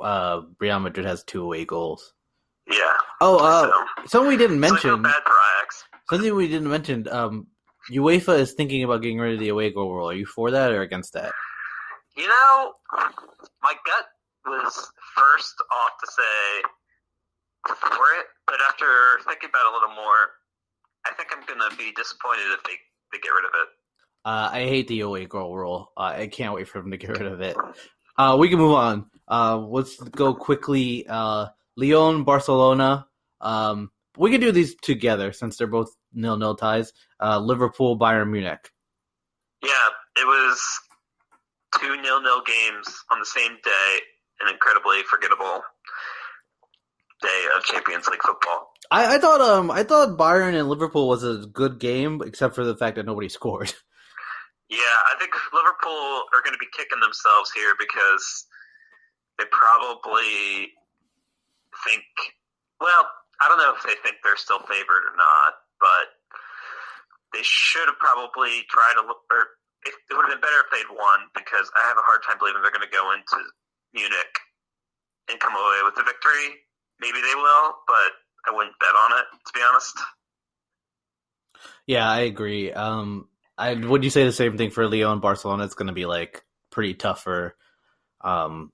uh, 0.02 0.42
Real 0.60 0.80
Madrid 0.80 1.06
has 1.06 1.24
two 1.24 1.44
away 1.44 1.66
goals. 1.66 2.14
Yeah. 2.70 2.94
Oh, 3.22 3.38
uh, 3.38 3.70
so, 3.70 4.08
something 4.08 4.30
we 4.30 4.38
didn't 4.38 4.58
so 4.64 4.72
mention. 4.72 5.02
bad 5.04 5.22
for 5.26 5.36
Ajax. 5.60 5.84
Something 6.10 6.36
we 6.36 6.48
didn't 6.48 6.70
mention. 6.70 7.08
Um, 7.10 7.48
UEFA 7.92 8.40
is 8.40 8.54
thinking 8.54 8.84
about 8.84 9.02
getting 9.02 9.20
rid 9.20 9.34
of 9.34 9.40
the 9.40 9.50
away 9.50 9.72
goal 9.72 9.94
rule. 9.94 10.10
Are 10.10 10.14
you 10.14 10.26
for 10.26 10.52
that 10.52 10.72
or 10.72 10.82
against 10.82 11.14
that? 11.14 11.32
You 12.16 12.28
know, 12.28 12.74
my 13.62 13.74
gut 13.86 14.06
was 14.46 14.92
first 15.16 15.56
off 15.72 15.92
to 16.04 16.12
say 16.12 16.70
for 17.76 18.06
it, 18.20 18.26
but 18.46 18.58
after 18.68 18.86
thinking 19.28 19.50
about 19.50 19.66
it 19.66 19.72
a 19.72 19.74
little 19.74 19.96
more, 19.96 20.32
I 21.06 21.14
think 21.14 21.30
I'm 21.32 21.46
going 21.46 21.70
to 21.70 21.76
be 21.78 21.92
disappointed 21.96 22.46
if 22.54 22.64
they, 22.64 22.74
they 23.12 23.20
get 23.20 23.30
rid 23.30 23.46
of 23.46 23.52
it. 23.54 23.68
Uh, 24.26 24.50
I 24.52 24.60
hate 24.64 24.88
the 24.88 25.02
away 25.02 25.26
goal 25.26 25.56
rule. 25.56 25.92
Uh, 25.96 26.14
I 26.18 26.28
can't 26.28 26.54
wait 26.54 26.68
for 26.68 26.82
them 26.82 26.92
to 26.92 26.98
get 26.98 27.12
rid 27.12 27.32
of 27.32 27.42
it. 27.42 27.56
Uh, 28.18 28.36
we 28.40 28.50
can 28.50 28.58
move 28.58 28.74
on. 28.74 29.06
Uh, 29.28 29.58
let's 29.58 29.96
go 29.98 30.34
quickly. 30.34 31.06
Uh, 31.08 31.48
Lyon, 31.76 32.24
Barcelona. 32.24 33.08
Um, 33.40 33.92
we 34.18 34.32
can 34.32 34.42
do 34.42 34.52
these 34.52 34.76
together 34.76 35.32
since 35.32 35.58
they're 35.58 35.68
both 35.68 35.94
nil-nil 36.14 36.56
ties. 36.56 36.94
Uh, 37.22 37.40
Liverpool, 37.40 37.98
Bayern 37.98 38.30
Munich. 38.32 38.72
Yeah, 39.64 39.70
it 40.18 40.26
was 40.26 40.80
two 41.80 42.02
nil-nil 42.02 42.42
games 42.46 43.04
on 43.12 43.20
the 43.20 43.26
same 43.26 43.54
day, 43.64 44.00
an 44.42 44.52
incredibly 44.52 45.04
forgettable 45.04 45.62
day 47.22 47.46
of 47.58 47.64
Champions 47.64 48.08
League 48.08 48.22
football. 48.22 48.72
I, 48.92 49.16
I 49.16 49.20
thought 49.20 49.42
um 49.42 49.72
I 49.72 49.84
thought 49.84 50.18
Bayern 50.18 50.58
and 50.58 50.70
Liverpool 50.70 51.08
was 51.08 51.24
a 51.24 51.48
good 51.48 51.80
game, 51.80 52.22
except 52.26 52.56
for 52.56 52.64
the 52.64 52.76
fact 52.78 52.96
that 52.96 53.06
nobody 53.06 53.30
scored. 53.40 53.74
Yeah, 54.70 54.98
I 55.12 55.16
think 55.18 55.32
Liverpool 55.54 56.28
are 56.36 56.44
going 56.44 56.54
to 56.54 56.60
be 56.60 56.68
kicking 56.76 57.00
themselves 57.00 57.52
here 57.56 57.74
because 57.80 58.46
they 59.40 59.46
probably 59.52 60.74
think. 61.88 62.04
Well, 62.80 63.08
I 63.42 63.48
don't 63.48 63.58
know 63.58 63.74
if 63.76 63.84
they 63.84 63.96
think 64.04 64.18
they're 64.24 64.38
still 64.38 64.60
favored 64.60 65.08
or 65.08 65.16
not, 65.16 65.54
but 65.80 66.18
they 67.34 67.44
should 67.44 67.88
have 67.88 68.00
probably 68.00 68.66
tried 68.70 68.96
to 69.00 69.08
look. 69.08 69.22
Or 69.32 69.58
it, 69.86 69.94
would 70.12 70.26
have 70.26 70.34
been 70.34 70.42
better 70.42 70.62
if 70.66 70.70
they'd 70.72 70.92
won 70.92 71.20
because 71.36 71.70
I 71.76 71.88
have 71.88 71.98
a 71.98 72.06
hard 72.06 72.24
time 72.24 72.38
believing 72.40 72.62
they're 72.62 72.74
going 72.74 72.88
to 72.88 72.94
go 72.94 73.14
into 73.14 73.38
Munich 73.94 74.36
and 75.30 75.40
come 75.40 75.54
away 75.54 75.80
with 75.84 75.96
the 75.96 76.04
victory. 76.04 76.64
Maybe 77.00 77.22
they 77.22 77.36
will, 77.36 77.78
but 77.86 78.12
I 78.48 78.56
wouldn't 78.56 78.80
bet 78.80 78.96
on 78.96 79.12
it 79.20 79.28
to 79.48 79.52
be 79.54 79.62
honest. 79.62 79.98
Yeah, 81.86 82.10
I 82.10 82.22
agree. 82.22 82.72
Um, 82.72 83.28
I 83.58 83.74
would 83.74 84.04
you 84.04 84.10
say 84.10 84.26
the 84.26 84.32
same 84.32 84.58
thing 84.58 84.72
for 84.72 84.88
Lyon 84.88 85.14
and 85.14 85.22
Barcelona? 85.22 85.64
It's 85.64 85.76
going 85.76 85.88
to 85.88 85.94
be 85.94 86.06
like 86.06 86.44
pretty 86.72 86.94
tough 86.94 87.24
for 87.24 87.56
um 88.22 88.72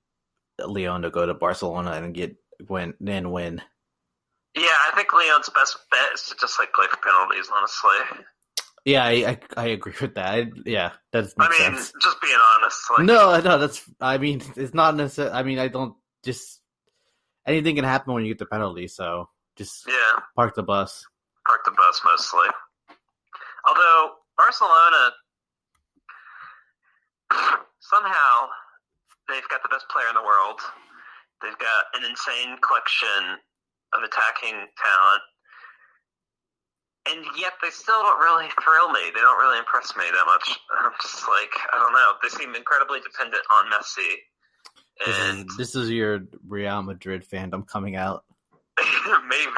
Lyon 0.59 1.03
to 1.03 1.09
go 1.09 1.25
to 1.25 1.33
Barcelona 1.33 1.91
and 1.91 2.13
get 2.13 2.35
win 2.67 2.93
and 3.05 3.31
win. 3.31 3.61
Yeah, 4.55 4.67
I 4.67 4.91
think 4.95 5.11
Lyon's 5.13 5.49
best 5.49 5.77
bet 5.89 6.13
is 6.13 6.23
to 6.29 6.35
just 6.39 6.59
like 6.59 6.73
play 6.73 6.85
for 6.89 6.97
penalties. 6.97 7.49
Honestly. 7.53 8.25
Yeah, 8.85 9.03
I 9.03 9.11
I, 9.11 9.39
I 9.57 9.65
agree 9.67 9.93
with 9.99 10.15
that. 10.15 10.33
I, 10.33 10.51
yeah, 10.65 10.91
that's. 11.11 11.33
I 11.39 11.49
mean, 11.49 11.77
sense. 11.77 11.93
just 12.01 12.21
being 12.21 12.37
honest. 12.57 12.81
Like, 12.91 13.05
no, 13.05 13.39
no, 13.39 13.57
that's. 13.57 13.81
I 13.99 14.17
mean, 14.17 14.41
it's 14.55 14.73
not 14.73 14.95
necessary. 14.95 15.31
I 15.31 15.43
mean, 15.43 15.57
I 15.57 15.69
don't 15.69 15.95
just 16.23 16.59
anything 17.45 17.75
can 17.75 17.85
happen 17.85 18.13
when 18.13 18.23
you 18.23 18.31
get 18.33 18.39
the 18.39 18.45
penalty. 18.45 18.87
So 18.87 19.29
just 19.57 19.85
Yeah, 19.87 20.21
park 20.35 20.55
the 20.55 20.63
bus. 20.63 21.03
park 21.47 21.61
the 21.65 21.71
bus 21.71 22.01
mostly. 22.05 22.47
Although 23.67 24.11
Barcelona 24.37 25.11
somehow 27.79 28.47
they've 29.29 29.47
got 29.49 29.63
the 29.63 29.69
best 29.69 29.85
player 29.89 30.07
in 30.09 30.15
the 30.15 30.21
world. 30.23 30.59
They've 31.41 31.57
got 31.57 31.85
an 31.95 32.03
insane 32.09 32.57
collection 32.61 33.39
of 33.97 34.03
attacking 34.03 34.53
talent. 34.53 35.23
And 37.09 37.25
yet 37.37 37.53
they 37.61 37.69
still 37.69 38.01
don't 38.01 38.19
really 38.21 38.47
thrill 38.63 38.89
me. 38.91 39.11
They 39.13 39.19
don't 39.19 39.37
really 39.39 39.59
impress 39.59 39.93
me 39.97 40.05
that 40.09 40.25
much. 40.25 40.57
I'm 40.79 40.91
just 41.01 41.27
like, 41.27 41.51
I 41.73 41.77
don't 41.77 41.91
know. 41.91 42.13
They 42.21 42.29
seem 42.29 42.55
incredibly 42.55 42.99
dependent 43.01 43.43
on 43.53 43.65
Messi. 43.71 44.07
This 45.05 45.19
And 45.19 45.49
is, 45.49 45.57
this 45.57 45.75
is 45.75 45.89
your 45.89 46.21
Real 46.47 46.81
Madrid 46.81 47.25
fandom 47.27 47.67
coming 47.67 47.97
out. 47.97 48.23
Maybe. 49.27 49.51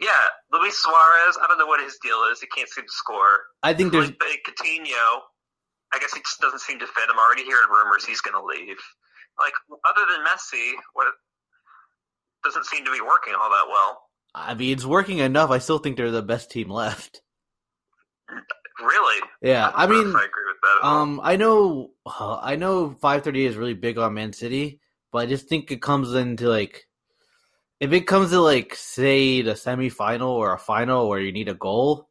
yeah, 0.00 0.10
Luis 0.52 0.76
Suarez. 0.82 1.38
I 1.40 1.46
don't 1.48 1.58
know 1.58 1.66
what 1.66 1.82
his 1.82 1.96
deal 2.02 2.24
is. 2.32 2.40
He 2.40 2.46
can't 2.48 2.68
seem 2.68 2.84
to 2.84 2.90
score. 2.92 3.44
I 3.62 3.72
think 3.72 3.92
there's 3.92 4.10
Philippe 4.10 4.42
Coutinho. 4.46 5.20
I 5.94 5.98
guess 6.00 6.12
he 6.12 6.20
just 6.20 6.40
doesn't 6.40 6.60
seem 6.60 6.78
to 6.80 6.86
fit. 6.86 7.04
I'm 7.08 7.18
already 7.18 7.44
hearing 7.44 7.68
rumors 7.70 8.04
he's 8.04 8.20
going 8.20 8.34
to 8.34 8.44
leave. 8.44 8.76
Like 9.38 9.52
other 9.86 10.02
than 10.10 10.26
Messi, 10.26 10.72
what 10.94 11.06
doesn't 12.46 12.66
seem 12.66 12.84
to 12.84 12.92
be 12.92 13.00
working 13.00 13.34
all 13.34 13.50
that 13.50 13.66
well. 13.68 14.02
I 14.34 14.54
mean, 14.54 14.72
it's 14.72 14.84
working 14.84 15.18
enough. 15.18 15.50
I 15.50 15.58
still 15.58 15.78
think 15.78 15.96
they're 15.96 16.10
the 16.10 16.22
best 16.22 16.50
team 16.50 16.70
left. 16.70 17.22
Really? 18.78 19.22
Yeah, 19.40 19.70
I 19.74 19.86
don't 19.86 19.96
mean, 19.96 20.06
I 20.08 20.24
agree 20.24 20.44
with 20.46 20.56
that. 20.62 20.86
Um, 20.86 21.20
I 21.22 21.36
know, 21.36 21.92
uh, 22.04 22.38
I 22.42 22.56
know, 22.56 22.90
five 23.00 23.24
thirty 23.24 23.46
is 23.46 23.56
really 23.56 23.74
big 23.74 23.96
on 23.96 24.14
Man 24.14 24.32
City, 24.34 24.80
but 25.10 25.18
I 25.18 25.26
just 25.26 25.48
think 25.48 25.70
it 25.70 25.80
comes 25.80 26.12
into 26.12 26.48
like, 26.48 26.86
if 27.80 27.92
it 27.92 28.06
comes 28.06 28.30
to 28.30 28.40
like, 28.40 28.74
say, 28.74 29.40
the 29.40 29.52
semifinal 29.52 30.28
or 30.28 30.52
a 30.52 30.58
final 30.58 31.08
where 31.08 31.20
you 31.20 31.32
need 31.32 31.48
a 31.48 31.54
goal, 31.54 32.08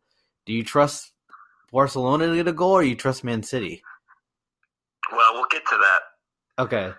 do 0.48 0.54
you 0.54 0.64
trust 0.64 1.12
Barcelona 1.72 2.28
to 2.28 2.36
get 2.36 2.48
a 2.48 2.54
goal, 2.54 2.74
or 2.74 2.84
you 2.84 2.96
trust 2.96 3.24
Man 3.24 3.44
City? 3.44 3.84
well, 5.12 5.34
we'll 5.34 5.46
get 5.52 5.66
to 5.68 5.78
that. 5.78 6.64
Okay, 6.64 6.94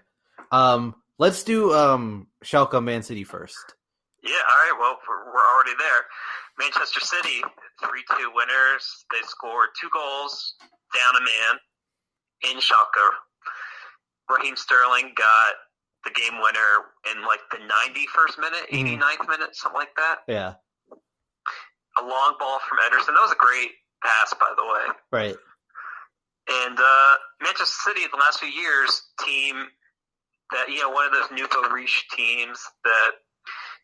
um, 0.52 0.94
let's 1.18 1.42
do 1.44 1.72
um 1.74 2.26
Schalke 2.44 2.82
Man 2.82 3.02
City 3.02 3.24
first. 3.24 3.74
Yeah. 4.22 4.32
All 4.34 4.58
right. 4.70 4.76
Well, 4.80 4.98
we're, 5.08 5.32
we're 5.32 5.54
already 5.54 5.76
there. 5.78 6.04
Manchester 6.58 7.00
City, 7.00 7.42
three-two 7.84 8.30
winners. 8.34 9.04
They 9.12 9.20
scored 9.26 9.68
two 9.80 9.88
goals, 9.92 10.54
down 10.94 11.22
a 11.22 11.24
man 11.24 12.52
in 12.54 12.60
Schalke. 12.60 13.04
Raheem 14.30 14.56
Sterling 14.56 15.12
got 15.16 15.54
the 16.04 16.10
game 16.10 16.40
winner 16.40 17.14
in 17.14 17.22
like 17.26 17.40
the 17.50 17.58
91st 17.58 18.38
minute, 18.38 18.66
Mhm. 18.72 18.98
89th 18.98 19.28
minute, 19.28 19.54
something 19.54 19.78
like 19.78 19.94
that. 19.96 20.20
Yeah, 20.26 20.54
A 21.98 22.02
long 22.02 22.34
ball 22.38 22.58
from 22.68 22.78
Ederson. 22.78 23.08
That 23.14 23.20
was 23.22 23.32
a 23.32 23.36
great 23.36 23.70
pass, 24.02 24.34
by 24.40 24.52
the 24.56 24.64
way. 24.64 24.94
right. 25.12 25.36
And 26.48 26.78
uh, 26.78 27.14
Manchester 27.42 27.90
City, 27.90 28.06
the 28.10 28.16
last 28.16 28.38
few 28.40 28.48
years, 28.48 29.02
team 29.24 29.66
that 30.52 30.68
you 30.68 30.80
know, 30.80 30.90
one 30.90 31.06
of 31.06 31.12
those 31.12 31.30
nouveau 31.30 31.68
riche 31.70 32.06
teams 32.14 32.58
that 32.84 33.10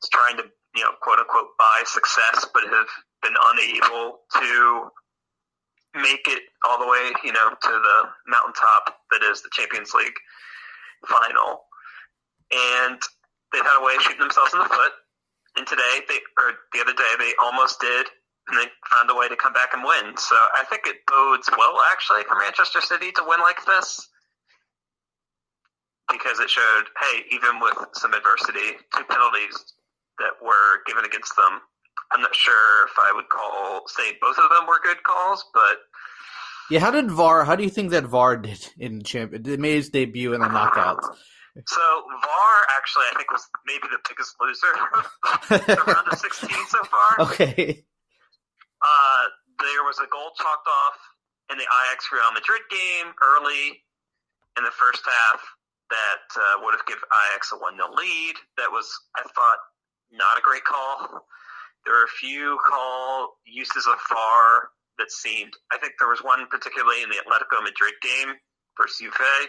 is 0.03 0.09
trying 0.11 0.37
to 0.37 0.45
you 0.75 0.83
know, 0.83 0.91
quote 1.01 1.19
unquote, 1.19 1.49
buy 1.59 1.83
success, 1.85 2.47
but 2.53 2.65
have 2.65 2.89
been 3.23 3.35
unable 3.55 4.21
to 4.41 4.89
make 5.95 6.27
it 6.27 6.43
all 6.67 6.79
the 6.79 6.89
way, 6.89 7.13
you 7.25 7.33
know, 7.33 7.51
to 7.51 7.69
the 7.69 7.99
mountaintop 8.27 8.97
that 9.11 9.23
is 9.23 9.43
the 9.43 9.51
Champions 9.53 9.93
League 9.93 10.17
final. 11.07 11.65
And 12.53 13.01
they've 13.53 13.63
had 13.63 13.81
a 13.81 13.85
way 13.85 13.95
of 13.97 14.03
shooting 14.03 14.21
themselves 14.21 14.53
in 14.55 14.61
the 14.61 14.69
foot. 14.69 14.93
And 15.57 15.67
today, 15.67 16.01
they 16.09 16.21
or 16.41 16.57
the 16.73 16.81
other 16.81 16.95
day, 16.95 17.13
they 17.19 17.33
almost 17.43 17.79
did, 17.79 18.07
and 18.49 18.57
they 18.57 18.73
found 18.89 19.11
a 19.11 19.15
way 19.15 19.29
to 19.29 19.37
come 19.37 19.53
back 19.53 19.75
and 19.75 19.85
win. 19.85 20.17
So 20.17 20.35
I 20.57 20.65
think 20.65 20.87
it 20.87 21.05
bodes 21.07 21.51
well, 21.53 21.77
actually, 21.93 22.23
for 22.25 22.37
Manchester 22.37 22.81
City 22.81 23.13
to 23.13 23.25
win 23.27 23.41
like 23.41 23.63
this, 23.67 24.09
because 26.13 26.39
it 26.39 26.51
showed, 26.51 26.85
hey, 27.01 27.25
even 27.33 27.59
with 27.61 27.75
some 27.95 28.13
adversity, 28.15 28.77
two 28.95 29.05
penalties 29.09 29.57
that 30.19 30.33
were 30.45 30.85
given 30.87 31.05
against 31.05 31.35
them. 31.37 31.61
I'm 32.13 32.21
not 32.21 32.35
sure 32.37 32.87
if 32.87 32.93
I 32.99 33.13
would 33.15 33.29
call 33.31 33.83
say 33.89 34.13
both 34.21 34.37
of 34.37 34.51
them 34.51 34.67
were 34.69 34.79
good 34.83 35.03
calls, 35.03 35.45
but 35.55 35.79
Yeah, 36.71 36.81
how 36.81 36.91
did 36.91 37.11
VAR? 37.11 37.45
How 37.45 37.57
do 37.57 37.65
you 37.65 37.71
think 37.71 37.91
that 37.91 38.05
VAR 38.05 38.37
did 38.37 38.61
in 38.79 39.03
champ? 39.03 39.33
It 39.33 39.59
made 39.59 39.79
its 39.79 39.89
debut 39.89 40.35
in 40.35 40.41
the 40.43 40.47
knockouts. 40.49 41.05
so 41.67 41.81
VAR 41.81 42.57
actually 42.77 43.05
I 43.13 43.15
think 43.17 43.33
was 43.33 43.49
maybe 43.67 43.89
the 43.91 43.99
biggest 44.09 44.37
loser 44.41 44.73
of 45.57 45.67
the 45.67 45.93
round 45.93 46.09
of 46.13 46.19
16 46.19 46.49
so 46.69 46.79
far. 46.85 47.27
okay. 47.27 47.85
Uh, 48.83 49.23
there 49.61 49.85
was 49.85 49.99
a 49.99 50.07
goal 50.13 50.31
chalked 50.37 50.67
off 50.69 50.99
in 51.51 51.57
the 51.57 51.65
Ajax 51.65 52.09
Real 52.13 52.33
Madrid 52.35 52.61
game 52.71 53.13
early 53.23 53.81
in 54.59 54.65
the 54.65 54.73
first 54.73 55.03
half 55.07 55.41
that 55.93 56.25
uh, 56.41 56.65
would 56.65 56.73
have 56.73 56.87
given 56.89 57.05
Ajax 57.05 57.53
a 57.53 57.57
1 57.57 57.77
0 57.77 57.93
lead. 57.93 58.35
That 58.57 58.73
was, 58.73 58.89
I 59.17 59.23
thought, 59.23 59.61
not 60.11 60.41
a 60.41 60.43
great 60.43 60.65
call. 60.65 61.29
There 61.85 61.95
were 61.95 62.09
a 62.09 62.17
few 62.21 62.59
call 62.65 63.37
uses 63.45 63.87
of 63.87 63.99
VAR 64.09 64.71
that 64.99 65.11
seemed, 65.11 65.53
I 65.73 65.79
think 65.79 65.95
there 65.99 66.09
was 66.09 66.23
one 66.23 66.47
particularly 66.49 67.03
in 67.03 67.11
the 67.11 67.17
Atletico 67.21 67.63
Madrid 67.63 67.95
game 68.01 68.35
versus 68.81 68.99
Juve 68.99 69.49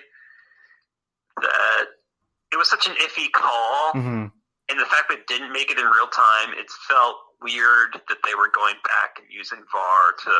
that 1.41 1.85
it 2.51 2.57
was 2.57 2.69
such 2.69 2.87
an 2.87 2.93
iffy 3.01 3.31
call 3.31 3.91
hmm 3.93 4.25
and 4.69 4.79
the 4.79 4.85
fact 4.85 5.09
that 5.09 5.19
it 5.19 5.27
didn't 5.27 5.51
make 5.51 5.69
it 5.69 5.77
in 5.77 5.85
real 5.85 6.07
time, 6.07 6.55
it 6.55 6.71
felt 6.87 7.17
weird 7.41 7.99
that 8.07 8.17
they 8.23 8.33
were 8.35 8.49
going 8.55 8.75
back 8.83 9.19
and 9.19 9.27
using 9.29 9.59
VAR 9.71 10.15
to 10.23 10.35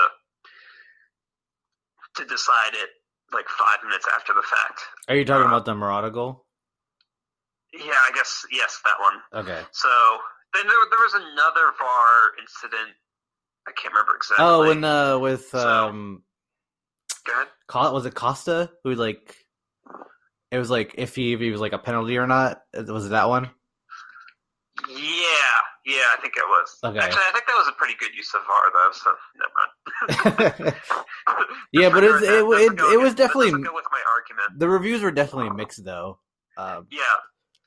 to 2.15 2.29
decide 2.29 2.73
it 2.73 2.89
like 3.33 3.47
five 3.49 3.83
minutes 3.83 4.07
after 4.15 4.33
the 4.33 4.41
fact. 4.43 4.81
Are 5.09 5.15
you 5.15 5.25
talking 5.25 5.47
about 5.47 5.65
the 5.65 5.75
Murata 5.75 6.11
goal? 6.11 6.45
Yeah, 7.73 7.85
I 7.91 8.11
guess 8.13 8.45
yes, 8.51 8.79
that 8.85 8.95
one. 8.99 9.43
Okay. 9.43 9.61
So 9.71 9.89
then 10.53 10.67
there, 10.67 10.75
there 10.89 10.99
was 10.99 11.13
another 11.15 11.73
VAR 11.79 12.31
incident. 12.39 12.95
I 13.67 13.71
can't 13.71 13.93
remember 13.93 14.15
exactly. 14.15 14.45
Oh, 14.45 14.63
and 14.69 14.85
uh, 14.85 15.17
with 15.21 15.47
So- 15.49 15.59
um, 15.59 16.23
Go 17.25 17.33
ahead. 17.33 17.93
Was 17.93 18.05
it 18.05 18.13
Costa 18.13 18.69
who 18.83 18.93
like 18.95 19.37
it 20.51 20.57
was 20.57 20.69
like 20.69 20.95
if 20.97 21.15
he 21.15 21.33
if 21.33 21.39
he 21.39 21.49
was 21.51 21.61
like 21.61 21.73
a 21.73 21.79
penalty 21.79 22.17
or 22.17 22.27
not? 22.27 22.61
Was 22.73 23.05
it 23.05 23.09
that 23.09 23.29
one? 23.29 23.49
Yeah, 24.89 25.55
yeah, 25.85 26.07
I 26.11 26.17
think 26.21 26.35
it 26.35 26.43
was. 26.47 26.77
Okay. 26.83 26.99
Actually, 26.99 27.21
I 27.27 27.31
think 27.33 27.45
that 27.47 27.55
was 27.55 27.67
a 27.67 27.73
pretty 27.73 27.95
good 27.99 28.13
use 28.15 28.33
of 28.33 28.41
VAR 28.45 28.71
though. 28.73 28.91
So 28.91 29.15
never 29.39 29.53
mind. 30.67 30.75
Yeah, 31.71 31.89
but 31.89 32.01
That 32.01 32.23
it- 32.23 32.73
it- 32.73 32.93
it 32.93 32.99
was 32.99 33.15
definitely- 33.15 33.51
go 33.63 33.73
with 33.73 33.85
my 33.91 34.01
argument. 34.15 34.59
the 34.59 34.69
reviews 34.69 35.01
were 35.01 35.11
definitely 35.11 35.49
mixed 35.51 35.83
though. 35.85 36.19
Um, 36.57 36.87
Yeah, 36.91 37.01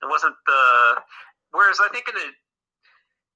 it 0.02 0.06
wasn't 0.08 0.36
the. 0.46 1.02
Whereas 1.50 1.80
I 1.80 1.88
think 1.88 2.08
in 2.08 2.14
the 2.14 2.28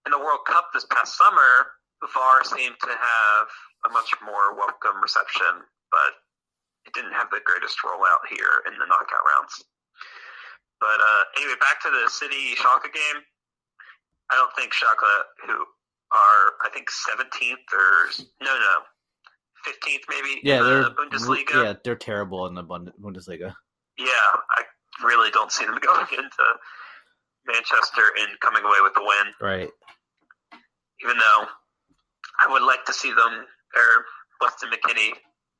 in 0.06 0.12
the 0.12 0.18
World 0.18 0.40
Cup 0.46 0.70
this 0.72 0.84
past 0.86 1.16
summer, 1.16 1.72
VAR 2.14 2.44
seemed 2.44 2.76
to 2.82 2.88
have 2.90 3.48
a 3.86 3.88
much 3.92 4.12
more 4.24 4.54
welcome 4.54 5.00
reception, 5.02 5.64
but 5.90 6.12
it 6.86 6.92
didn't 6.94 7.12
have 7.12 7.30
the 7.30 7.40
greatest 7.44 7.78
rollout 7.84 8.24
here 8.28 8.62
in 8.66 8.78
the 8.78 8.86
knockout 8.86 9.24
rounds. 9.36 9.64
But 10.80 11.00
uh, 11.00 11.22
anyway, 11.36 11.56
back 11.60 11.80
to 11.82 11.90
the 11.90 12.08
City 12.08 12.54
Schalke 12.56 12.92
game. 12.92 13.22
I 14.30 14.36
don't 14.36 14.52
think 14.56 14.72
Schalke, 14.72 15.46
who 15.46 15.52
are 16.12 16.52
I 16.64 16.70
think 16.72 16.90
seventeenth 16.90 17.60
or 17.72 18.24
no 18.42 18.58
no 18.58 18.76
fifteenth 19.64 20.02
maybe 20.08 20.40
yeah, 20.42 20.58
in 20.58 20.64
they're 20.64 20.82
the 20.84 20.90
Bundesliga. 20.90 21.64
yeah 21.64 21.74
they're 21.84 21.96
terrible 21.96 22.46
in 22.46 22.54
the 22.54 22.64
Bundesliga. 22.64 23.54
Yeah, 23.98 24.06
I 24.06 24.62
really 25.04 25.30
don't 25.30 25.52
see 25.52 25.64
them 25.64 25.78
going 25.82 26.06
into 26.10 26.44
Manchester 27.46 28.02
and 28.20 28.38
coming 28.40 28.62
away 28.64 28.78
with 28.82 28.94
the 28.94 29.02
win. 29.02 29.34
Right. 29.40 29.68
Even 31.04 31.16
though 31.16 31.44
I 32.44 32.52
would 32.52 32.62
like 32.62 32.84
to 32.86 32.92
see 32.92 33.10
them 33.10 33.46
or 33.76 34.04
Weston 34.40 34.70
McKennie 34.70 35.12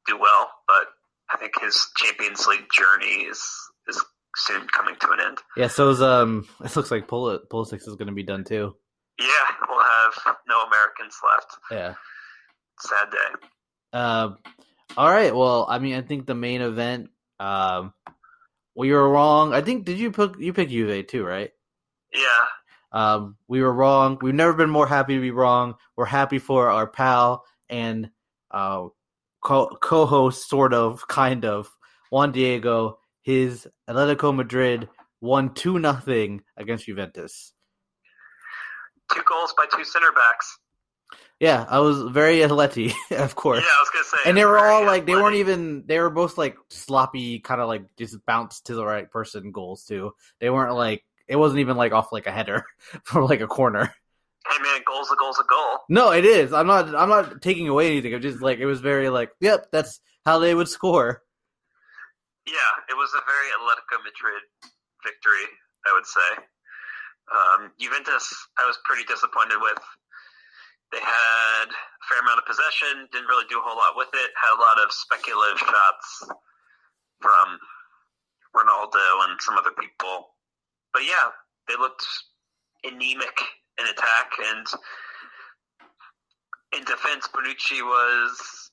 do 0.07 0.19
well, 0.19 0.51
but 0.67 0.87
I 1.33 1.37
think 1.37 1.53
his 1.61 1.89
Champions 1.97 2.47
League 2.47 2.67
journey 2.77 3.25
is 3.25 3.43
is 3.89 4.03
soon 4.37 4.67
coming 4.69 4.95
to 5.01 5.11
an 5.11 5.21
end. 5.21 5.39
Yeah. 5.57 5.67
So 5.69 5.91
is, 5.91 6.01
um, 6.03 6.47
it 6.65 6.75
looks 6.77 6.91
like 6.91 7.09
Pul- 7.09 7.41
Pulisic 7.51 7.77
is 7.87 7.97
going 7.97 8.09
to 8.09 8.13
be 8.15 8.23
done 8.23 8.45
too. 8.45 8.75
Yeah, 9.19 9.27
we'll 9.69 9.79
have 9.83 10.37
no 10.49 10.63
Americans 10.63 11.15
left. 11.25 11.57
Yeah. 11.71 11.95
Sad 12.81 13.11
day. 13.11 13.99
Um. 13.99 14.37
all 14.97 15.11
right. 15.11 15.35
Well, 15.35 15.67
I 15.69 15.79
mean, 15.79 15.95
I 15.97 16.03
think 16.03 16.27
the 16.27 16.35
main 16.35 16.61
event. 16.63 17.11
Um, 17.39 17.93
we 18.75 18.93
were 18.93 19.09
wrong. 19.09 19.53
I 19.53 19.61
think 19.63 19.85
did 19.85 19.99
you 19.99 20.11
pick 20.13 20.39
you 20.39 20.53
pick 20.53 20.69
Juve 20.71 21.07
too, 21.07 21.25
right? 21.25 21.51
Yeah, 22.13 22.47
Um, 22.93 23.37
we 23.49 23.61
were 23.63 23.73
wrong. 23.73 24.19
We've 24.23 24.35
never 24.35 24.53
been 24.55 24.71
more 24.71 24.87
happy 24.87 25.15
to 25.15 25.21
be 25.21 25.31
wrong. 25.33 25.75
We're 25.97 26.07
happy 26.07 26.39
for 26.39 26.71
our 26.71 26.87
pal 26.87 27.45
and 27.69 28.11
uh, 28.51 28.87
co- 29.43 29.77
co-host, 29.81 30.49
sort 30.49 30.73
of, 30.75 31.07
kind 31.09 31.45
of, 31.45 31.69
Juan 32.11 32.33
Diego. 32.33 32.99
His 33.31 33.69
Atletico 33.89 34.35
Madrid 34.35 34.89
won 35.21 35.55
two 35.55 35.79
nothing 35.79 36.43
against 36.57 36.87
Juventus. 36.87 37.53
Two 39.13 39.23
goals 39.29 39.55
by 39.57 39.67
two 39.73 39.85
center 39.85 40.11
backs. 40.11 40.59
Yeah, 41.39 41.65
I 41.69 41.79
was 41.79 42.03
very 42.11 42.39
Atleti, 42.39 42.93
of 43.13 43.37
course. 43.37 43.61
Yeah, 43.61 43.67
I 43.71 43.81
was 43.83 43.91
gonna 43.93 44.05
say. 44.05 44.29
and 44.29 44.37
they 44.37 44.45
were 44.45 44.59
all 44.59 44.85
like 44.85 45.07
they 45.07 45.15
weren't 45.15 45.37
even 45.37 45.85
they 45.87 46.01
were 46.01 46.11
both 46.11 46.37
like 46.39 46.57
sloppy 46.71 47.39
kind 47.39 47.61
of 47.61 47.69
like 47.69 47.85
just 47.97 48.17
bounce 48.27 48.63
to 48.63 48.75
the 48.75 48.85
right 48.85 49.09
person 49.09 49.53
goals 49.53 49.85
too 49.85 50.13
they 50.41 50.51
weren't 50.51 50.75
like 50.75 51.05
it 51.29 51.37
wasn't 51.37 51.61
even 51.61 51.77
like 51.77 51.93
off 51.93 52.11
like 52.11 52.27
a 52.27 52.33
header 52.33 52.65
from 53.05 53.27
like 53.27 53.41
a 53.41 53.47
corner 53.47 53.95
Hey 54.51 54.63
man, 54.63 54.81
goal's 54.85 55.09
a 55.13 55.17
goal's 55.17 55.39
a 55.39 55.45
goal. 55.49 55.79
no 55.89 56.11
it 56.13 56.25
is 56.25 56.53
i'm 56.53 56.67
not 56.67 56.93
i'm 56.95 57.09
not 57.09 57.41
taking 57.41 57.69
away 57.69 57.87
anything 57.91 58.13
i'm 58.15 58.21
just 58.23 58.43
like 58.43 58.59
it 58.59 58.67
was 58.67 58.81
very 58.81 59.09
like 59.09 59.31
yep 59.41 59.67
that's 59.73 60.01
how 60.27 60.39
they 60.41 60.55
would 60.55 60.69
score 60.69 61.23
Yeah, 62.51 62.73
it 62.91 62.99
was 62.99 63.15
a 63.15 63.23
very 63.23 63.49
Atletico 63.55 64.03
Madrid 64.03 64.43
victory, 65.07 65.47
I 65.87 65.95
would 65.95 66.07
say. 66.07 66.31
Um, 67.31 67.71
Juventus, 67.79 68.27
I 68.59 68.67
was 68.67 68.75
pretty 68.83 69.07
disappointed 69.07 69.63
with. 69.63 69.79
They 70.91 70.99
had 70.99 71.71
a 71.71 72.03
fair 72.11 72.19
amount 72.19 72.43
of 72.43 72.51
possession, 72.51 73.07
didn't 73.15 73.31
really 73.31 73.47
do 73.47 73.59
a 73.59 73.63
whole 73.63 73.79
lot 73.79 73.95
with 73.95 74.11
it, 74.19 74.31
had 74.35 74.59
a 74.59 74.61
lot 74.61 74.83
of 74.83 74.91
speculative 74.91 75.63
shots 75.63 76.27
from 77.23 77.49
Ronaldo 78.51 79.31
and 79.31 79.39
some 79.39 79.55
other 79.55 79.71
people. 79.79 80.35
But 80.93 81.07
yeah, 81.07 81.31
they 81.69 81.79
looked 81.79 82.03
anemic 82.83 83.39
in 83.79 83.87
attack, 83.87 84.35
and 84.51 84.67
in 86.75 86.83
defense, 86.83 87.29
Bonucci 87.31 87.79
was 87.79 88.73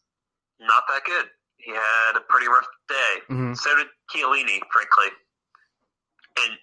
not 0.59 0.83
that 0.89 1.05
good. 1.05 1.29
He 1.57 1.71
had 1.71 2.15
a 2.15 2.21
pretty 2.21 2.47
rough 2.47 2.67
day. 2.87 3.21
Mhm. 3.29 3.57
So 3.57 3.75
did 3.75 3.87
Chiellini, 4.13 4.61
frankly. 4.71 5.07
And 6.39 6.57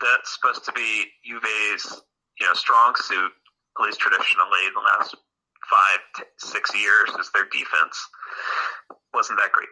that's 0.00 0.32
supposed 0.34 0.64
to 0.66 0.72
be 0.72 1.10
Juve's, 1.24 2.02
you 2.38 2.46
know, 2.46 2.52
strong 2.54 2.94
suit, 2.96 3.32
at 3.78 3.82
least 3.84 3.98
traditionally, 4.00 4.68
the 4.74 4.80
last 4.80 5.16
five, 5.68 5.98
t- 6.16 6.22
six 6.38 6.74
years, 6.74 7.10
is 7.18 7.30
their 7.32 7.46
defense. 7.46 8.08
Wasn't 9.12 9.38
that 9.38 9.52
great. 9.52 9.68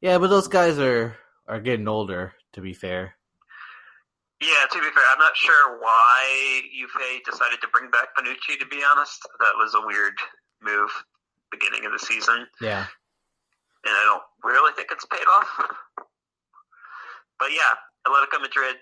yeah 0.00 0.16
but 0.18 0.28
those 0.28 0.48
guys 0.48 0.78
are 0.78 1.18
are 1.46 1.60
getting 1.60 1.88
older 1.88 2.32
to 2.52 2.60
be 2.60 2.72
fair 2.72 3.14
Yeah, 4.40 4.66
to 4.70 4.78
be 4.78 4.90
fair, 4.90 5.02
I'm 5.12 5.18
not 5.18 5.36
sure 5.36 5.78
why 5.80 6.62
Juve 6.72 7.22
decided 7.24 7.60
to 7.60 7.68
bring 7.68 7.90
back 7.90 8.14
Bonucci, 8.16 8.58
to 8.60 8.66
be 8.66 8.82
honest. 8.84 9.20
That 9.40 9.54
was 9.56 9.74
a 9.74 9.80
weird 9.84 10.14
move 10.62 10.90
beginning 11.50 11.84
of 11.86 11.92
the 11.92 11.98
season. 11.98 12.46
yeah 12.60 12.86
and 13.88 13.96
I 13.96 14.04
don't 14.04 14.22
really 14.44 14.72
think 14.76 14.88
it's 14.92 15.06
paid 15.06 15.26
off. 15.32 15.48
But 17.38 17.50
yeah, 17.52 17.70
Atletico 18.04 18.42
Madrid, 18.42 18.74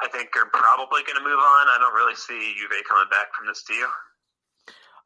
I 0.00 0.06
think 0.06 0.28
are 0.36 0.46
probably 0.52 1.02
going 1.02 1.16
to 1.18 1.24
move 1.24 1.38
on. 1.40 1.66
I 1.66 1.76
don't 1.80 1.92
really 1.92 2.14
see 2.14 2.54
Juve 2.56 2.84
coming 2.88 3.08
back 3.10 3.34
from 3.36 3.48
this 3.48 3.64
deal. 3.64 3.88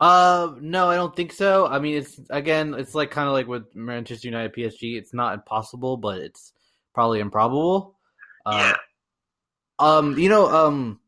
Uh, 0.00 0.52
no, 0.60 0.90
I 0.90 0.96
don't 0.96 1.16
think 1.16 1.32
so. 1.32 1.66
I 1.66 1.78
mean, 1.78 1.96
it's 1.96 2.20
again, 2.30 2.74
it's 2.74 2.94
like 2.94 3.10
kind 3.10 3.26
of 3.26 3.32
like 3.32 3.46
with 3.46 3.74
Manchester 3.74 4.28
United, 4.28 4.52
PSG. 4.52 4.96
It's 4.98 5.14
not 5.14 5.32
impossible, 5.32 5.96
but 5.96 6.18
it's 6.18 6.52
probably 6.94 7.20
improbable. 7.20 7.96
Uh, 8.44 8.74
yeah, 8.74 8.76
Um, 9.78 10.18
you 10.18 10.28
know, 10.28 10.46
um, 10.54 11.00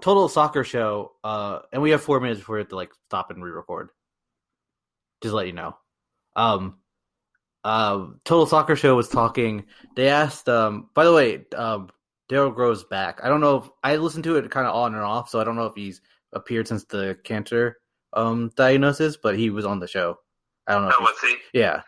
Total 0.00 0.28
Soccer 0.28 0.64
Show. 0.64 1.12
Uh, 1.22 1.60
and 1.72 1.80
we 1.80 1.90
have 1.90 2.02
four 2.02 2.18
minutes 2.20 2.40
before 2.40 2.56
we 2.56 2.60
have 2.62 2.68
to 2.70 2.76
like 2.76 2.90
stop 3.06 3.30
and 3.30 3.42
re-record. 3.42 3.90
Just 5.22 5.30
to 5.32 5.36
let 5.36 5.46
you 5.46 5.52
know. 5.52 5.76
Um, 6.36 6.78
uh, 7.64 8.06
Total 8.24 8.46
Soccer 8.46 8.76
Show 8.76 8.94
was 8.96 9.08
talking. 9.08 9.64
They 9.96 10.08
asked. 10.08 10.48
Um, 10.48 10.88
by 10.94 11.04
the 11.04 11.12
way, 11.12 11.44
um, 11.56 11.90
Daryl 12.30 12.54
Grove's 12.54 12.84
back. 12.84 13.20
I 13.22 13.28
don't 13.28 13.40
know 13.40 13.56
if 13.58 13.70
I 13.82 13.96
listened 13.96 14.24
to 14.24 14.36
it 14.36 14.50
kind 14.50 14.66
of 14.66 14.74
on 14.74 14.94
and 14.94 15.02
off, 15.02 15.28
so 15.28 15.40
I 15.40 15.44
don't 15.44 15.56
know 15.56 15.66
if 15.66 15.74
he's 15.74 16.00
appeared 16.32 16.68
since 16.68 16.84
the 16.84 17.18
cancer 17.24 17.78
um 18.14 18.50
diagnosis, 18.56 19.16
but 19.16 19.36
he 19.36 19.50
was 19.50 19.64
on 19.66 19.80
the 19.80 19.86
show. 19.88 20.18
I 20.66 20.74
don't 20.74 20.84
know. 20.84 20.92
oh, 20.98 21.02
was 21.02 21.18
he? 21.22 21.36
yeah. 21.58 21.82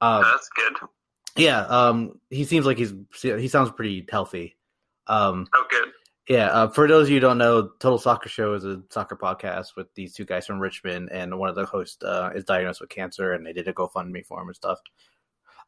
Um, 0.00 0.22
That's 0.22 0.48
good. 0.56 0.88
yeah. 1.36 1.60
Um, 1.66 2.18
he 2.30 2.44
seems 2.44 2.66
like 2.66 2.78
he's 2.78 2.92
he 3.20 3.48
sounds 3.48 3.70
pretty 3.70 4.06
healthy. 4.10 4.56
Um, 5.06 5.46
Oh, 5.54 5.64
good. 5.70 5.88
yeah, 6.28 6.46
uh, 6.48 6.68
for 6.68 6.86
those 6.88 7.04
of 7.06 7.10
you 7.10 7.16
who 7.16 7.20
don't 7.20 7.38
know, 7.38 7.70
Total 7.80 7.98
Soccer 7.98 8.28
Show 8.28 8.54
is 8.54 8.64
a 8.64 8.82
soccer 8.90 9.16
podcast 9.16 9.76
with 9.76 9.92
these 9.94 10.14
two 10.14 10.24
guys 10.24 10.46
from 10.46 10.58
Richmond, 10.60 11.10
and 11.12 11.38
one 11.38 11.48
of 11.48 11.54
the 11.54 11.66
hosts 11.66 12.02
uh, 12.02 12.30
is 12.34 12.44
diagnosed 12.44 12.80
with 12.80 12.90
cancer, 12.90 13.32
and 13.32 13.44
they 13.46 13.52
did 13.52 13.68
a 13.68 13.72
GoFundMe 13.72 14.24
for 14.26 14.40
him 14.40 14.48
and 14.48 14.56
stuff. 14.56 14.78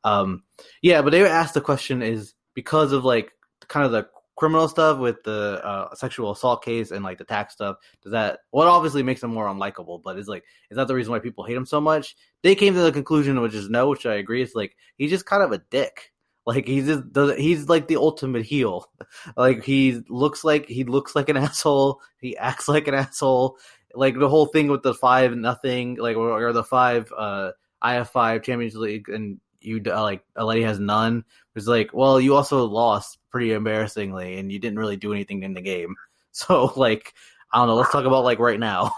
Um, 0.05 0.45
yeah, 0.83 1.03
but 1.03 1.11
they 1.11 1.23
were 1.23 1.29
asked 1.29 1.55
the 1.55 1.61
question 1.61 2.03
is 2.03 2.35
because 2.55 2.93
of 2.93 3.05
like 3.05 3.33
kind 3.69 3.85
of 3.85 3.93
the 3.93 4.07
criminal 4.37 4.69
stuff 4.69 4.99
with 4.99 5.23
the 5.25 5.64
uh, 5.64 5.95
sexual 5.95 6.33
assault 6.33 6.64
case 6.64 6.90
and 6.90 7.05
like 7.05 7.19
the 7.19 7.25
tax 7.25 7.55
stuff. 7.55 7.77
Does 8.03 8.12
that 8.12 8.40
what 8.51 8.69
obviously 8.69 9.03
makes 9.03 9.23
him 9.23 9.33
more 9.33 9.47
unlikable? 9.47 10.03
But 10.03 10.19
is 10.19 10.29
like 10.29 10.45
is 10.71 10.77
that 10.77 10.88
the 10.88 10.95
reason 10.95 11.12
why 11.12 11.19
people 11.19 11.45
hate 11.45 11.57
him 11.57 11.67
so 11.67 11.81
much? 11.81 12.17
They 12.43 12.55
came 12.55 12.75
to 12.75 12.81
the 12.81 12.93
conclusion, 12.93 13.40
which 13.40 13.55
is 13.55 13.69
no, 13.69 13.88
which 13.88 14.07
I 14.07 14.14
agree. 14.14 14.43
It's 14.43 14.55
like 14.55 14.77
he's 14.97 15.11
just 15.11 15.27
kind 15.27 15.43
of 15.43 15.53
a 15.53 15.62
dick. 15.71 16.12
Like 16.47 16.67
he's 16.67 16.87
just 16.87 17.38
he's 17.38 17.69
like 17.69 17.88
the 17.88 17.97
ultimate 17.97 18.45
heel. 18.45 18.87
Like 19.37 19.64
he 19.64 20.03
looks 20.09 20.45
like 20.45 20.67
he 20.67 20.85
looks 20.85 21.14
like 21.14 21.29
an 21.29 21.37
asshole. 21.38 22.01
He 22.19 22.37
acts 22.37 22.69
like 22.69 22.88
an 22.88 22.95
asshole. 22.95 23.59
Like 23.95 24.19
the 24.19 24.29
whole 24.29 24.47
thing 24.47 24.69
with 24.69 24.83
the 24.83 24.93
five 24.93 25.35
nothing, 25.37 25.97
like 25.97 26.17
or, 26.17 26.47
or 26.49 26.53
the 26.53 26.64
five 26.64 27.11
uh 27.17 27.53
IF 27.85 28.09
five 28.09 28.43
Champions 28.43 28.75
League, 28.75 29.09
and 29.09 29.40
you 29.64 29.83
uh, 29.87 30.03
like 30.03 30.24
a 30.37 30.44
lady 30.44 30.62
has 30.62 30.79
none. 30.79 31.24
It's 31.55 31.66
like, 31.66 31.90
well, 31.92 32.20
you 32.20 32.35
also 32.35 32.64
lost 32.64 33.18
pretty 33.31 33.53
embarrassingly, 33.53 34.38
and 34.38 34.50
you 34.50 34.59
didn't 34.59 34.79
really 34.79 34.96
do 34.96 35.12
anything 35.12 35.42
in 35.42 35.55
the 35.55 35.62
game. 35.62 35.94
So 36.37 36.72
like, 36.74 37.14
I 37.53 37.59
don't 37.59 37.68
know. 37.68 37.77
Let's 37.77 37.92
talk 37.92 38.07
about 38.07 38.24
like 38.24 38.40
right 38.40 38.59
now. 38.59 38.92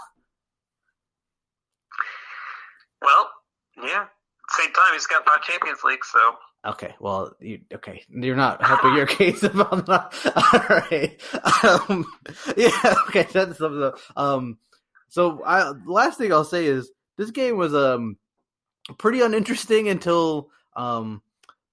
Well, 2.99 3.29
yeah. 3.77 4.05
Same 4.57 4.73
time, 4.73 4.93
he's 4.93 5.05
got 5.05 5.23
five 5.23 5.43
Champions 5.43 5.83
League, 5.83 6.03
so 6.03 6.33
Okay, 6.67 6.95
well, 6.99 7.33
you 7.39 7.61
okay? 7.73 8.03
You're 8.09 8.35
not 8.35 8.61
helping 8.61 8.95
your 8.95 9.05
case 9.05 9.43
about 9.43 9.85
that. 9.85 10.13
All 10.35 10.77
right, 10.77 11.89
um, 11.89 12.05
yeah, 12.57 12.95
okay. 13.07 13.27
That's 13.31 13.57
something. 13.57 13.91
Um, 14.15 14.57
so 15.07 15.41
I, 15.45 15.71
the 15.71 15.91
last 15.91 16.17
thing 16.17 16.33
I'll 16.33 16.43
say 16.43 16.65
is 16.65 16.91
this 17.17 17.31
game 17.31 17.57
was 17.57 17.73
um 17.73 18.17
pretty 18.97 19.21
uninteresting 19.21 19.89
until 19.89 20.49
um 20.75 21.21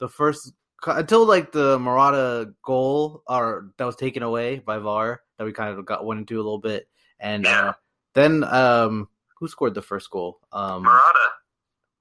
the 0.00 0.08
first 0.08 0.52
until 0.86 1.24
like 1.26 1.52
the 1.52 1.78
Murata 1.78 2.52
goal 2.62 3.22
or 3.26 3.70
that 3.78 3.84
was 3.84 3.96
taken 3.96 4.22
away 4.22 4.58
by 4.58 4.78
VAR 4.78 5.22
that 5.38 5.44
we 5.44 5.52
kind 5.52 5.78
of 5.78 5.84
got 5.86 6.04
went 6.04 6.20
into 6.20 6.36
a 6.36 6.42
little 6.42 6.58
bit, 6.58 6.88
and 7.20 7.44
Yeah. 7.44 7.68
uh, 7.68 7.72
then 8.14 8.44
um 8.44 9.08
who 9.38 9.48
scored 9.48 9.74
the 9.74 9.82
first 9.82 10.10
goal? 10.10 10.40
Um, 10.52 10.82
Murata. 10.82 11.18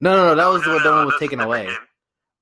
no, 0.02 0.15
no, 0.15 0.28
no, 0.28 0.36
that 0.36 0.47
was 0.47 0.62
No, 0.62 0.67
the 0.67 0.73
one 0.76 0.84
no, 0.84 0.95
one 0.97 1.06
was 1.08 1.19
taken 1.19 1.39
away. 1.39 1.65
game. 1.67 1.78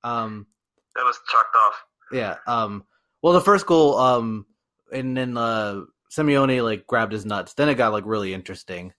Um. 0.04 0.48
That 0.96 1.04
was 1.04 1.20
chalked 1.30 1.56
off. 1.56 1.84
Yeah. 2.12 2.36
Um. 2.48 2.86
Well, 3.22 3.34
the 3.34 3.42
first 3.42 3.66
goal, 3.68 3.98
um, 3.98 4.46
and 4.92 5.16
then 5.16 5.38
uh, 5.38 5.82
Simeone 6.12 6.64
like 6.64 6.86
grabbed 6.88 7.14
his 7.14 7.26
nuts. 7.26 7.54
Then 7.54 7.70
it 7.70 7.76
got 7.76 7.94
like 7.94 8.04
really 8.06 8.34
interesting. 8.34 8.94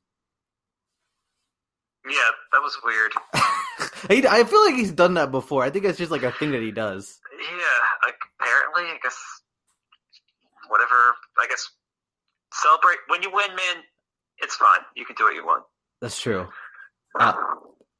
Yeah, 2.09 2.31
that 2.53 2.61
was 2.63 2.77
weird. 2.85 3.13
he, 4.11 4.27
I 4.27 4.45
feel 4.45 4.65
like 4.65 4.75
he's 4.75 4.93
done 4.93 5.15
that 5.15 5.31
before. 5.31 5.63
I 5.63 5.71
think 5.71 5.85
it's 5.85 5.99
just 5.99 6.11
like 6.11 6.23
a 6.23 6.33
thing 6.33 6.53
that 6.53 6.63
he 6.63 6.71
does. 6.73 7.19
Yeah, 7.41 8.07
like 8.07 8.17
apparently, 8.41 8.85
I 8.85 8.99
guess 9.03 9.17
whatever. 10.69 10.95
I 11.39 11.47
guess 11.49 11.69
celebrate 12.53 12.99
when 13.09 13.23
you 13.23 13.31
win, 13.33 13.49
man. 13.49 13.83
It's 14.39 14.57
fine. 14.57 14.81
You 14.97 15.05
can 15.05 15.17
do 15.17 15.25
what 15.25 15.35
you 15.35 15.45
want. 15.45 15.65
That's 16.01 16.21
true. 16.21 16.49
Uh, 17.19 17.33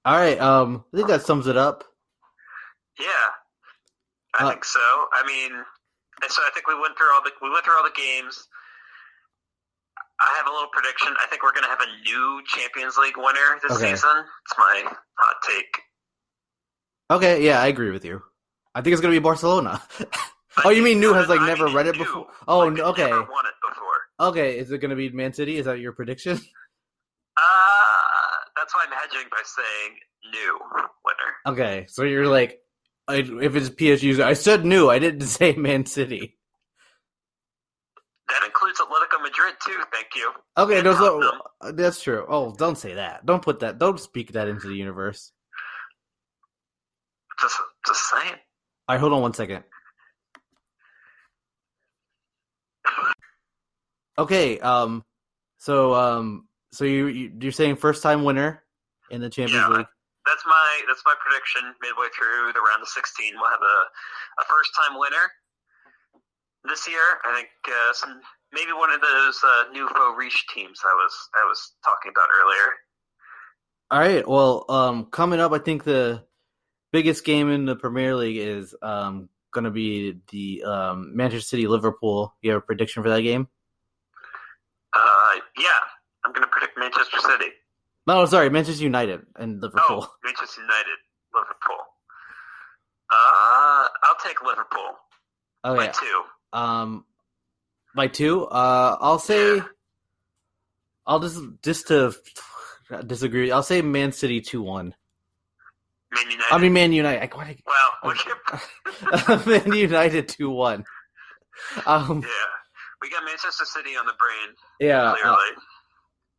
all 0.05 0.17
right. 0.17 0.39
Um. 0.41 0.85
I 0.93 0.97
think 0.97 1.09
that 1.09 1.23
sums 1.23 1.47
it 1.47 1.57
up. 1.57 1.85
yeah, 2.99 3.07
I 4.39 4.45
uh, 4.45 4.51
think 4.51 4.65
so. 4.65 4.81
I 4.81 5.25
mean, 5.27 5.53
and 6.23 6.31
so 6.31 6.43
I 6.43 6.51
think 6.55 6.67
we 6.69 6.75
went 6.81 6.97
through 6.97 7.13
all 7.15 7.23
the 7.23 7.31
we 7.43 7.51
went 7.51 7.65
through 7.65 7.77
all 7.77 7.85
the 7.85 7.91
games. 7.97 8.49
I 10.23 10.37
have 10.37 10.47
a 10.47 10.51
little 10.51 10.69
prediction. 10.73 11.15
I 11.23 11.27
think 11.27 11.43
we're 11.43 11.53
going 11.53 11.65
to 11.65 11.71
have 11.71 11.81
a 11.81 11.91
new 12.09 12.43
Champions 12.47 12.97
League 12.97 13.17
winner 13.17 13.59
this 13.63 13.73
Okay. 13.73 13.91
season. 13.91 14.17
It's 14.47 14.59
my 14.59 14.85
hot 15.19 15.37
take. 15.49 15.83
Okay. 17.11 17.45
Yeah, 17.45 17.61
I 17.61 17.67
agree 17.67 17.91
with 17.91 18.05
you. 18.05 18.23
I 18.75 18.81
think 18.81 18.93
it's 18.93 19.03
gonna 19.03 19.13
be 19.13 19.19
Barcelona. 19.19 19.83
Oh, 20.67 20.69
you 20.69 20.83
mean 20.83 21.01
new 21.01 21.15
has 21.15 21.31
like 21.31 21.41
I 21.41 21.47
never 21.47 21.67
read 21.69 21.87
it 21.87 21.93
new. 21.97 22.05
before? 22.05 22.27
Oh, 22.47 22.59
Like, 22.59 22.67
n- 22.69 22.75
they've 22.75 22.85
okay. 22.85 23.05
Never 23.05 23.21
won 23.23 23.47
it 23.47 23.55
before. 23.67 24.29
Okay. 24.29 24.59
Is 24.59 24.71
it 24.71 24.79
gonna 24.83 24.95
be 24.97 25.09
Man 25.09 25.33
City? 25.33 25.57
Is 25.57 25.65
that 25.65 25.81
your 25.81 25.93
prediction? 25.93 26.39
Uh, 27.37 28.39
that's 28.57 28.75
why 28.75 28.85
I'm 28.87 28.93
hedging 28.93 29.27
by 29.31 29.41
saying 29.45 29.97
new 30.31 30.59
winner. 31.07 31.57
Okay. 31.57 31.87
So 31.89 32.03
you're 32.05 32.29
like, 32.29 32.59
I, 33.09 33.17
if 33.17 33.57
it's 33.57 33.71
PSG, 33.71 34.21
I 34.23 34.35
said 34.35 34.65
new. 34.67 34.91
I 34.91 34.99
didn't 34.99 35.27
say 35.27 35.55
Man 35.55 35.87
City. 35.87 36.37
That 38.33 38.47
includes 38.47 38.81
Atletico 38.81 39.21
Madrid 39.23 39.55
too. 39.63 39.77
Thank 39.93 40.09
you. 40.17 40.33
Okay, 40.57 40.81
no, 40.81 40.95
so, 40.95 41.41
uh, 41.61 41.73
that's 41.73 42.03
true. 42.03 42.25
Oh, 42.29 42.55
don't 42.57 42.79
say 42.79 42.95
that. 42.95 43.27
Don't 43.27 43.43
put 43.43 43.61
that. 43.61 43.79
Don't 43.79 44.01
speak 44.01 44.33
that 44.33 44.49
into 44.49 44.69
the 44.69 44.75
universe. 44.75 45.33
Just, 47.39 47.57
just 47.87 48.11
saying. 48.11 48.33
All 48.89 48.95
right, 48.95 49.01
hold 49.01 49.13
on 49.13 49.21
one 49.21 49.35
second. 49.35 49.65
Okay, 54.19 54.59
um, 54.61 55.05
so 55.59 55.95
um, 55.95 56.49
so 56.73 56.85
you 56.85 57.07
you- 57.09 57.33
you're 57.41 57.53
saying 57.53 57.77
first 57.77 58.03
time 58.03 58.25
winner 58.25 58.63
in 59.11 59.21
the 59.21 59.29
Champions 59.31 59.63
Yeah. 59.69 59.77
League? 59.79 59.87
That's 60.25 60.47
my 60.47 60.83
that's 60.89 61.03
my 61.05 61.15
prediction. 61.21 61.75
Midway 61.83 62.07
through 62.17 62.53
the 62.53 62.61
round 62.61 62.81
of 62.83 62.89
16, 62.89 63.35
we'll 63.37 63.51
have 63.51 63.61
a, 63.61 64.43
a 64.43 64.45
first 64.47 64.71
time 64.77 64.99
winner 64.99 65.33
this 66.65 66.89
year. 66.89 67.01
I 67.25 67.35
think 67.35 67.49
uh, 67.69 67.93
some 67.93 68.21
maybe 68.53 68.73
one 68.73 68.91
of 68.93 69.01
those 69.01 69.41
uh, 69.45 69.65
nouveau 69.73 70.15
riche 70.15 70.47
teams 70.55 70.81
I 70.85 70.95
was 70.95 71.13
I 71.35 71.45
was 71.47 71.73
talking 71.85 72.13
about 72.13 72.29
earlier. 72.43 72.73
All 73.91 73.99
right. 74.01 74.27
Well, 74.29 74.65
um, 74.69 75.05
coming 75.07 75.41
up, 75.41 75.53
I 75.53 75.59
think 75.59 75.85
the 75.85 76.25
biggest 76.93 77.25
game 77.25 77.51
in 77.51 77.65
the 77.67 77.77
Premier 77.77 78.15
League 78.17 78.37
is 78.39 78.75
um 78.83 79.29
going 79.53 79.65
to 79.65 79.71
be 79.71 80.19
the 80.31 80.63
um 80.65 81.17
Manchester 81.17 81.47
City 81.47 81.67
Liverpool. 81.67 82.35
You 82.41 82.53
have 82.53 82.63
a 82.63 82.65
prediction 82.65 83.03
for 83.03 83.11
that 83.11 83.21
game? 83.23 83.49
Uh, 84.95 85.41
yeah, 85.59 85.69
I'm 86.25 86.33
going 86.33 86.45
to 86.45 86.51
predict 86.51 86.79
Manchester 86.79 87.19
City. 87.21 87.51
No, 88.07 88.25
sorry, 88.27 88.51
Manchester 88.51 88.83
United 88.83 89.21
and 89.37 89.61
Liverpool. 89.63 90.05
Oh, 90.05 90.13
Manchester 90.25 90.61
United, 90.61 90.99
Liverpool. 91.35 91.79
Uh, 93.11 93.89
I'll 94.05 94.17
take 94.25 94.43
Liverpool 94.43 94.97
Oh, 95.65 95.75
yeah. 95.81 95.93
two. 95.93 96.23
Um, 96.53 97.05
by 97.95 98.07
two. 98.09 98.45
Uh, 98.47 98.97
I'll 99.01 99.19
say. 99.19 99.61
I'll 101.07 101.21
just 101.21 101.41
just 101.63 101.89
to 101.89 102.15
disagree. 103.07 103.51
I'll 103.51 103.63
say 103.63 103.83
Man 103.83 104.13
City 104.13 104.41
two 104.41 104.63
one. 104.63 104.95
Man 106.15 106.31
United. 106.31 106.53
I 106.55 106.59
mean 106.59 106.73
Man 106.73 106.93
United. 106.93 107.23
I- 107.35 107.57
well, 107.67 108.15
we 108.15 109.45
did- 109.45 109.47
Man 109.67 109.73
United 109.77 110.29
two 110.29 110.51
one. 110.51 110.85
Um, 111.87 112.21
yeah, 112.23 112.29
we 113.01 113.11
got 113.11 113.25
Manchester 113.25 113.65
City 113.65 113.91
on 113.97 114.07
the 114.07 114.13
brain. 114.19 114.57
yeah, 114.81 115.15
uh, 115.25 115.37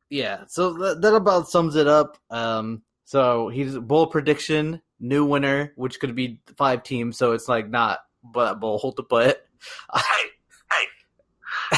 yeah. 0.10 0.43
So 0.47 0.73
that, 0.73 1.02
that 1.02 1.13
about 1.15 1.49
sums 1.49 1.76
it 1.76 1.88
up. 1.88 2.17
Um, 2.30 2.84
so 3.06 3.49
he's 3.49 3.78
bold 3.78 4.12
prediction, 4.12 4.82
new 4.99 5.26
winner, 5.26 5.73
which 5.76 5.99
could 5.99 6.15
be 6.15 6.39
five 6.58 6.84
teams. 6.84 7.17
So 7.17 7.34
it's 7.34 7.47
like 7.49 7.69
not 7.69 7.99
but 8.23 8.60
hold 8.62 8.95
the 8.95 9.04
but 9.04 9.45
hey, 9.93 10.26
hey, 10.71 11.78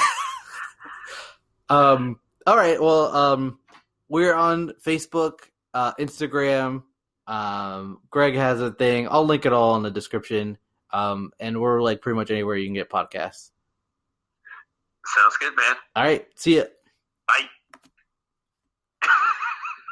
Um. 1.69 2.19
All 2.45 2.56
right. 2.56 2.80
Well. 2.82 3.15
Um. 3.15 3.60
We're 4.08 4.36
on 4.36 4.74
Facebook, 4.86 5.39
uh, 5.74 5.93
Instagram. 5.95 6.84
Um. 7.28 8.00
Greg 8.10 8.36
has 8.36 8.62
a 8.62 8.71
thing. 8.71 9.08
I'll 9.10 9.26
link 9.26 9.45
it 9.45 9.54
all 9.54 9.76
in 9.76 9.84
the 9.84 9.91
description. 9.91 10.58
Um. 10.91 11.32
And 11.39 11.60
we're 11.60 11.82
like 11.82 12.02
pretty 12.02 12.15
much 12.15 12.32
anywhere 12.32 12.56
you 12.56 12.67
can 12.67 12.76
get 12.76 12.89
podcasts. 12.89 13.50
sounds 15.06 15.38
good, 15.39 15.56
man. 15.56 15.76
All 15.95 16.04
right. 16.04 16.26
See 16.36 16.58
ya. 16.58 16.63
Bye. 17.28 17.45